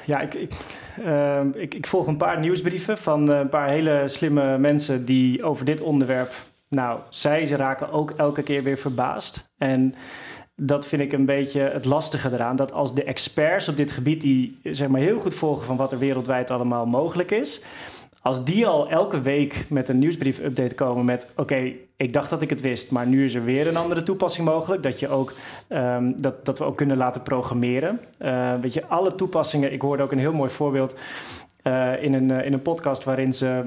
Ja, 0.04 0.20
ik, 0.20 0.34
ik, 0.34 0.52
uh, 1.00 1.40
ik, 1.54 1.74
ik, 1.74 1.86
volg 1.86 2.06
een 2.06 2.16
paar 2.16 2.38
nieuwsbrieven 2.38 2.98
van 2.98 3.30
uh, 3.30 3.38
een 3.38 3.48
paar 3.48 3.68
hele 3.68 4.02
slimme 4.06 4.58
mensen 4.58 5.04
die 5.04 5.44
over 5.44 5.64
dit 5.64 5.80
onderwerp. 5.80 6.32
Nou, 6.68 6.98
zij 7.08 7.46
ze 7.46 7.56
raken 7.56 7.92
ook 7.92 8.10
elke 8.10 8.42
keer 8.42 8.62
weer 8.62 8.78
verbaasd. 8.78 9.52
En 9.58 9.94
dat 10.56 10.86
vind 10.86 11.02
ik 11.02 11.12
een 11.12 11.24
beetje 11.24 11.60
het 11.60 11.84
lastige 11.84 12.32
eraan. 12.32 12.56
Dat 12.56 12.72
als 12.72 12.94
de 12.94 13.04
experts 13.04 13.68
op 13.68 13.76
dit 13.76 13.92
gebied, 13.92 14.20
die 14.20 14.58
zeg 14.62 14.88
maar 14.88 15.00
heel 15.00 15.20
goed 15.20 15.34
volgen 15.34 15.66
van 15.66 15.76
wat 15.76 15.92
er 15.92 15.98
wereldwijd 15.98 16.50
allemaal 16.50 16.86
mogelijk 16.86 17.30
is 17.30 17.60
als 18.24 18.44
die 18.44 18.66
al 18.66 18.88
elke 18.88 19.20
week 19.20 19.66
met 19.68 19.88
een 19.88 19.98
nieuwsbrief-update 19.98 20.74
komen 20.74 21.04
met... 21.04 21.28
oké, 21.36 21.72
ik 21.96 22.12
dacht 22.12 22.30
dat 22.30 22.42
ik 22.42 22.50
het 22.50 22.60
wist, 22.60 22.90
maar 22.90 23.06
nu 23.06 23.24
is 23.24 23.34
er 23.34 23.44
weer 23.44 23.66
een 23.66 23.76
andere 23.76 24.02
toepassing 24.02 24.46
mogelijk. 24.46 24.82
Dat, 24.82 25.00
je 25.00 25.08
ook, 25.08 25.32
um, 25.68 26.20
dat, 26.22 26.44
dat 26.44 26.58
we 26.58 26.64
ook 26.64 26.76
kunnen 26.76 26.96
laten 26.96 27.22
programmeren. 27.22 28.00
Uh, 28.18 28.54
weet 28.60 28.74
je, 28.74 28.86
alle 28.86 29.14
toepassingen... 29.14 29.72
Ik 29.72 29.80
hoorde 29.80 30.02
ook 30.02 30.12
een 30.12 30.18
heel 30.18 30.32
mooi 30.32 30.50
voorbeeld 30.50 30.98
uh, 31.62 32.02
in, 32.02 32.12
een, 32.12 32.28
uh, 32.28 32.44
in 32.46 32.52
een 32.52 32.62
podcast... 32.62 33.04
waarin 33.04 33.32
ze 33.32 33.64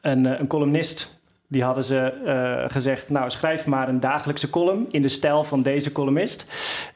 een, 0.00 0.24
een 0.24 0.46
columnist... 0.46 1.20
Die 1.48 1.64
hadden 1.64 1.84
ze 1.84 2.66
gezegd, 2.70 3.10
nou 3.10 3.30
schrijf 3.30 3.66
maar 3.66 3.88
een 3.88 4.00
dagelijkse 4.00 4.50
column 4.50 4.86
in 4.90 5.02
de 5.02 5.08
stijl 5.08 5.44
van 5.44 5.62
deze 5.62 5.92
columnist. 5.92 6.46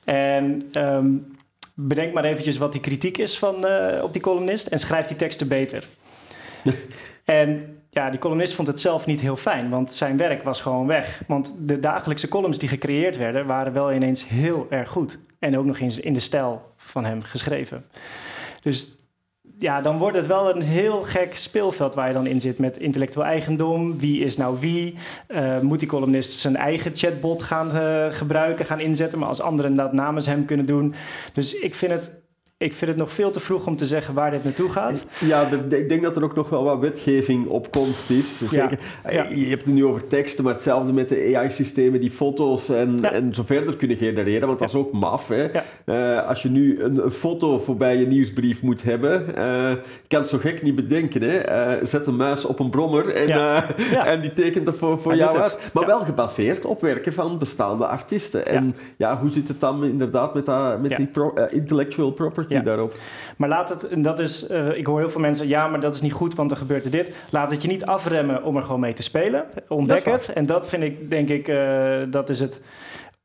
En 0.05 0.69
um, 0.79 1.37
bedenk 1.75 2.13
maar 2.13 2.25
eventjes 2.25 2.59
wat 2.59 2.73
die 2.73 2.81
kritiek 2.81 3.19
is 3.19 3.39
van, 3.39 3.55
op 4.03 4.13
die 4.13 4.23
columnist 4.23 4.67
en 4.67 4.79
schrijf 4.79 5.07
die 5.07 5.17
teksten 5.17 5.49
beter. 5.49 5.89
en 7.25 7.79
ja, 7.91 8.11
die 8.11 8.19
columnist 8.19 8.55
vond 8.55 8.69
het 8.69 8.81
zelf 8.81 9.07
niet 9.07 9.21
heel 9.21 9.37
fijn, 9.37 9.71
want 9.71 9.95
zijn 9.95 10.17
werk 10.17 10.43
was 10.43 10.61
gewoon 10.61 10.87
weg. 10.87 11.23
Want 11.27 11.55
de 11.59 11.81
dagelijkse 11.81 12.29
columns 12.29 12.59
die 12.59 12.69
gecreëerd 12.69 13.17
werden, 13.17 13.47
waren 13.47 13.73
wel 13.73 13.93
ineens 13.93 14.29
heel 14.29 14.67
erg 14.71 14.89
goed. 14.89 15.19
En 15.39 15.59
ook 15.59 15.65
nog 15.65 15.79
eens 15.79 16.01
in 16.01 16.15
de 16.15 16.21
stijl 16.21 16.73
van 16.77 17.05
hem 17.05 17.23
geschreven. 17.23 17.85
Dus 18.63 18.99
ja, 19.59 19.81
dan 19.81 19.99
wordt 19.99 20.17
het 20.17 20.27
wel 20.27 20.55
een 20.55 20.63
heel 20.63 21.03
gek 21.03 21.37
speelveld 21.37 21.95
waar 21.95 22.09
je 22.09 22.15
dan 22.15 22.27
in 22.27 22.41
zit 22.41 22.59
met 22.59 22.77
intellectueel 22.77 23.27
eigendom. 23.27 23.99
Wie 23.99 24.25
is 24.25 24.37
nou 24.37 24.57
wie? 24.61 24.95
Uh, 25.29 25.61
moet 25.61 25.79
die 25.79 25.89
columnist 25.89 26.39
zijn 26.39 26.57
eigen 26.57 26.97
chatbot 26.97 27.43
gaan 27.43 27.77
uh, 27.77 28.07
gebruiken, 28.11 28.65
gaan 28.65 28.81
inzetten, 28.81 29.19
maar 29.19 29.29
als 29.29 29.41
anderen 29.41 29.75
dat 29.75 29.93
namens 29.93 30.27
hem 30.27 30.45
kunnen 30.45 30.67
doen. 30.67 30.95
Dus 31.33 31.55
ik 31.55 31.75
vind 31.75 31.93
het 31.93 32.13
ik 32.59 32.73
vind 32.73 32.91
het 32.91 33.01
nog 33.01 33.13
veel 33.13 33.31
te 33.31 33.41
vroeg 33.41 33.67
om 33.67 33.77
te 33.77 33.87
zeggen 33.87 34.15
waar 34.15 34.31
dit 34.31 34.45
naartoe 34.45 34.71
gaat. 34.71 35.05
Ja, 35.21 35.49
ik 35.69 35.89
denk 35.89 36.03
dat 36.03 36.17
er 36.17 36.25
ook 36.25 36.35
nog 36.35 36.49
wel 36.49 36.65
wat 36.65 36.79
wetgeving 36.79 37.47
op 37.47 37.71
komst 37.71 38.11
is. 38.11 38.39
Zeker, 38.39 38.79
eh, 39.03 39.37
Je 39.37 39.47
hebt 39.47 39.65
het 39.65 39.75
nu 39.75 39.85
over 39.85 40.07
teksten, 40.07 40.45
maar 40.45 40.53
hetzelfde 40.53 40.93
met 40.93 41.09
de 41.09 41.37
AI-systemen 41.37 42.01
die 42.01 42.11
foto's 42.11 42.69
en, 42.69 42.99
en 43.13 43.35
zo 43.35 43.43
verder 43.43 43.77
kunnen 43.77 43.97
genereren. 43.97 44.47
Want 44.47 44.59
dat 44.59 44.69
is 44.69 44.75
ook 44.75 44.93
maf. 44.93 45.29
Hè? 45.29 45.49
Uh, 45.87 46.29
als 46.29 46.43
je 46.43 46.49
nu 46.49 46.83
een, 46.83 47.05
een, 47.05 47.11
foto 47.11 47.59
voorbij 47.59 47.97
je 47.97 48.07
nieuwsbrief 48.07 48.63
moet 48.63 48.83
hebben, 48.83 49.25
uh, 49.29 49.35
je 49.71 50.09
kan 50.09 50.21
het 50.21 50.29
zo 50.29 50.39
gek 50.39 50.63
niet 50.63 50.75
bedenken. 50.75 51.23
Hè? 51.23 51.85
zet 51.87 52.07
een 52.07 52.17
muis 52.17 52.45
op 52.45 52.59
een 52.59 52.71
brommer 52.71 53.15
en, 53.15 53.29
en 54.05 54.21
die 54.21 54.33
tekent 54.33 54.67
dat 54.67 54.77
voor, 54.77 55.01
voor 55.01 55.17
jou 55.17 55.39
uit. 55.39 55.59
Maar 55.73 55.87
wel 55.87 56.01
gebaseerd 56.01 56.65
op 56.65 56.81
werken 56.81 57.13
van 57.13 57.39
bestaande 57.39 57.87
artiesten. 57.87 58.47
En 58.47 58.75
ja, 58.97 59.19
hoe 59.19 59.31
zit 59.31 59.49
het 59.49 59.61
dan 59.61 59.85
inderdaad 59.85 60.35
met, 60.35 60.47
dat, 60.47 60.81
met 60.81 60.97
die 60.97 61.07
pro, 61.07 61.35
intellectual 61.51 62.11
property? 62.11 62.46
Ja. 62.49 62.61
daarop. 62.61 62.95
Maar 63.37 63.49
laat 63.49 63.69
het, 63.69 63.89
en 63.89 64.03
dat 64.03 64.19
is, 64.19 64.51
uh, 64.51 64.77
ik 64.77 64.87
hoor 64.87 64.99
heel 64.99 65.11
veel 65.11 65.21
mensen, 65.21 65.49
ja, 65.49 65.67
maar 65.67 65.81
dat 65.81 65.95
is 65.95 66.01
niet 66.01 66.13
goed, 66.13 66.35
want 66.35 66.51
er 66.51 66.57
gebeurt 66.57 66.85
er 66.85 66.91
dit. 66.91 67.13
Laat 67.31 67.51
het 67.51 67.63
je 67.63 67.69
niet 67.69 67.87
afremmen 67.87 68.43
om 68.43 68.57
er 68.57 68.63
gewoon 68.63 68.81
mee 68.81 68.93
te 68.93 69.03
spelen. 69.03 69.45
Ontdek 69.69 70.05
het. 70.05 70.33
En 70.33 70.47
dat 70.47 70.69
vind 70.69 70.83
ik, 70.83 71.11
denk 71.11 71.29
ik, 71.29 71.49
uh, 71.49 71.99
dat 72.11 72.29
is 72.29 72.41
het. 72.41 72.61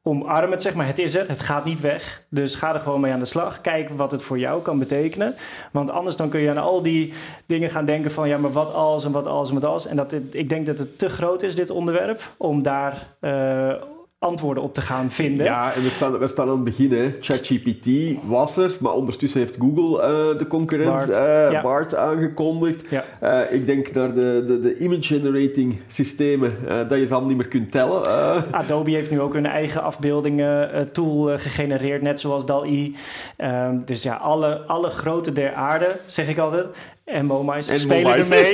Omarm 0.04 0.52
het, 0.52 0.62
zeg 0.62 0.74
maar. 0.74 0.88
Het 0.88 1.00
is 1.00 1.16
er, 1.16 1.28
het 1.28 1.42
gaat 1.42 1.66
niet 1.66 1.82
weg. 1.82 2.24
Dus 2.30 2.56
ga 2.56 2.74
er 2.74 2.80
gewoon 2.80 3.02
mee 3.02 3.14
aan 3.14 3.20
de 3.20 3.26
slag. 3.26 3.62
Kijk 3.62 3.90
wat 3.90 4.12
het 4.12 4.24
voor 4.24 4.40
jou 4.40 4.62
kan 4.62 4.80
betekenen. 4.80 5.36
Want 5.72 5.90
anders 5.90 6.16
dan 6.16 6.30
kun 6.30 6.40
je 6.40 6.50
aan 6.50 6.58
al 6.58 6.82
die 6.82 7.14
dingen 7.46 7.70
gaan 7.70 7.86
denken 7.86 8.12
van... 8.12 8.28
ja, 8.28 8.38
maar 8.38 8.52
wat 8.52 8.74
als 8.74 9.06
en 9.06 9.12
wat 9.12 9.28
als 9.28 9.50
en 9.50 9.54
wat 9.54 9.66
als. 9.66 9.86
En 9.86 9.96
dat 9.96 10.14
ik 10.32 10.50
denk 10.50 10.66
dat 10.66 10.78
het 10.78 11.00
te 11.00 11.10
groot 11.10 11.42
is, 11.42 11.56
dit 11.56 11.70
onderwerp... 11.70 12.22
om 12.38 12.62
daar... 12.62 13.08
Uh, 13.22 13.74
antwoorden 14.22 14.64
op 14.64 14.74
te 14.74 14.82
gaan 14.82 15.12
vinden. 15.12 15.46
Ja, 15.46 15.74
en 15.74 15.84
we 15.84 15.90
staan, 15.90 16.18
we 16.18 16.28
staan 16.28 16.48
aan 16.48 16.56
het 16.56 16.64
begin. 16.64 17.16
ChatGPT 17.20 17.88
was 18.24 18.58
er, 18.58 18.76
maar 18.80 18.94
ondertussen 18.94 19.40
heeft 19.40 19.58
Google 19.60 19.98
uh, 19.98 20.38
de 20.38 20.48
concurrent 20.48 21.08
Bart, 21.08 21.10
uh, 21.54 21.64
Bart 21.64 21.96
aangekondigd. 21.96 22.84
Ja. 22.90 23.04
Uh, 23.24 23.54
ik 23.54 23.66
denk 23.66 23.92
naar 23.94 24.14
de, 24.14 24.44
de, 24.46 24.60
de 24.60 24.78
image 24.78 25.04
generating 25.04 25.82
systemen, 25.88 26.58
dat 26.88 27.00
je 27.00 27.06
ze 27.06 27.12
allemaal 27.12 27.30
niet 27.30 27.38
meer 27.38 27.48
kunt 27.48 27.72
tellen. 27.72 28.06
Adobe 28.52 28.92
heeft 28.92 29.12
nu 29.12 29.22
ook 29.22 29.34
een 29.34 29.46
eigen 29.46 29.84
afbeeldingen 29.84 30.90
tool 30.92 31.38
gegenereerd, 31.38 32.02
net 32.02 32.20
zoals 32.20 32.46
DAL-I. 32.46 32.96
Ehm, 33.38 33.78
dus 33.86 34.04
ja, 34.04 34.16
alle, 34.16 34.62
alle 34.68 34.90
grote 34.90 35.32
der 35.32 35.54
aarde, 35.54 36.00
zeg 36.06 36.28
ik 36.28 36.38
altijd, 36.38 36.68
en 37.04 37.26
MoMA's 37.26 37.82
spelen 37.82 38.16
ermee. 38.16 38.54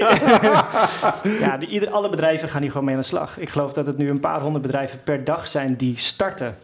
ja, 1.46 1.58
die, 1.58 1.68
ieder, 1.68 1.90
alle 1.90 2.10
bedrijven 2.10 2.50
gaan 2.50 2.62
hier 2.62 2.72
gewoon 2.72 2.86
mee 2.86 2.96
aan 2.96 3.02
de 3.02 3.08
slag. 3.08 3.38
Ik 3.38 3.50
geloof 3.50 3.74
dat 3.74 3.86
het 3.86 3.98
nu 3.98 4.10
een 4.10 4.20
paar 4.20 4.42
honderd 4.42 4.66
bedrijven 4.66 5.04
per 5.04 5.24
dag 5.24 5.48
zijn 5.48 5.76
die 5.76 5.98
starten. 5.98 6.58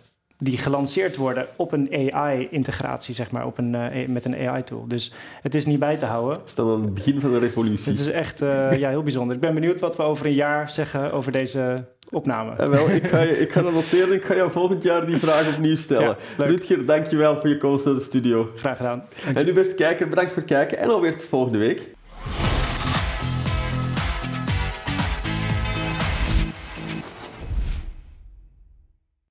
Die 0.43 0.57
gelanceerd 0.57 1.15
worden 1.15 1.47
op 1.55 1.71
een 1.71 2.13
AI-integratie, 2.13 3.15
zeg 3.15 3.31
maar, 3.31 3.45
op 3.45 3.57
een, 3.57 3.73
uh, 3.73 4.07
met 4.07 4.25
een 4.25 4.35
AI-tool. 4.35 4.87
Dus 4.87 5.13
het 5.41 5.55
is 5.55 5.65
niet 5.65 5.79
bij 5.79 5.97
te 5.97 6.05
houden. 6.05 6.39
Het 6.39 6.47
is 6.47 6.55
dan 6.55 6.69
aan 6.69 6.81
het 6.81 6.93
begin 6.93 7.19
van 7.19 7.31
de 7.31 7.39
revolutie. 7.39 7.91
Het 7.91 8.01
is 8.01 8.09
echt 8.09 8.41
uh, 8.41 8.77
ja, 8.79 8.89
heel 8.89 9.03
bijzonder. 9.03 9.35
Ik 9.35 9.41
ben 9.41 9.53
benieuwd 9.53 9.79
wat 9.79 9.95
we 9.95 10.03
over 10.03 10.25
een 10.25 10.33
jaar 10.33 10.69
zeggen 10.69 11.13
over 11.13 11.31
deze 11.31 11.75
opname. 12.09 12.53
Ja, 12.57 12.65
wel, 12.65 12.89
ik, 12.89 13.07
ga 13.07 13.19
je, 13.19 13.39
ik 13.39 13.51
ga 13.51 13.61
dat 13.61 13.73
noteren. 13.73 14.13
Ik 14.13 14.23
ga 14.23 14.35
jou 14.35 14.51
volgend 14.51 14.83
jaar 14.83 15.05
die 15.05 15.17
vraag 15.17 15.55
opnieuw 15.55 15.75
stellen. 15.75 16.15
Ja, 16.37 16.45
Rutger, 16.45 16.85
dankjewel 16.85 17.39
voor 17.39 17.49
je 17.49 17.57
komst 17.57 17.85
naar 17.85 17.93
de 17.93 18.01
studio. 18.01 18.49
Graag 18.55 18.77
gedaan. 18.77 19.03
En 19.35 19.45
nu 19.45 19.53
beste 19.53 19.75
kijker, 19.75 20.07
bedankt 20.07 20.31
voor 20.31 20.41
het 20.41 20.51
kijken 20.51 20.77
en 20.77 20.89
alweer 20.89 21.11
tot 21.11 21.25
volgende 21.25 21.57
week. 21.57 21.87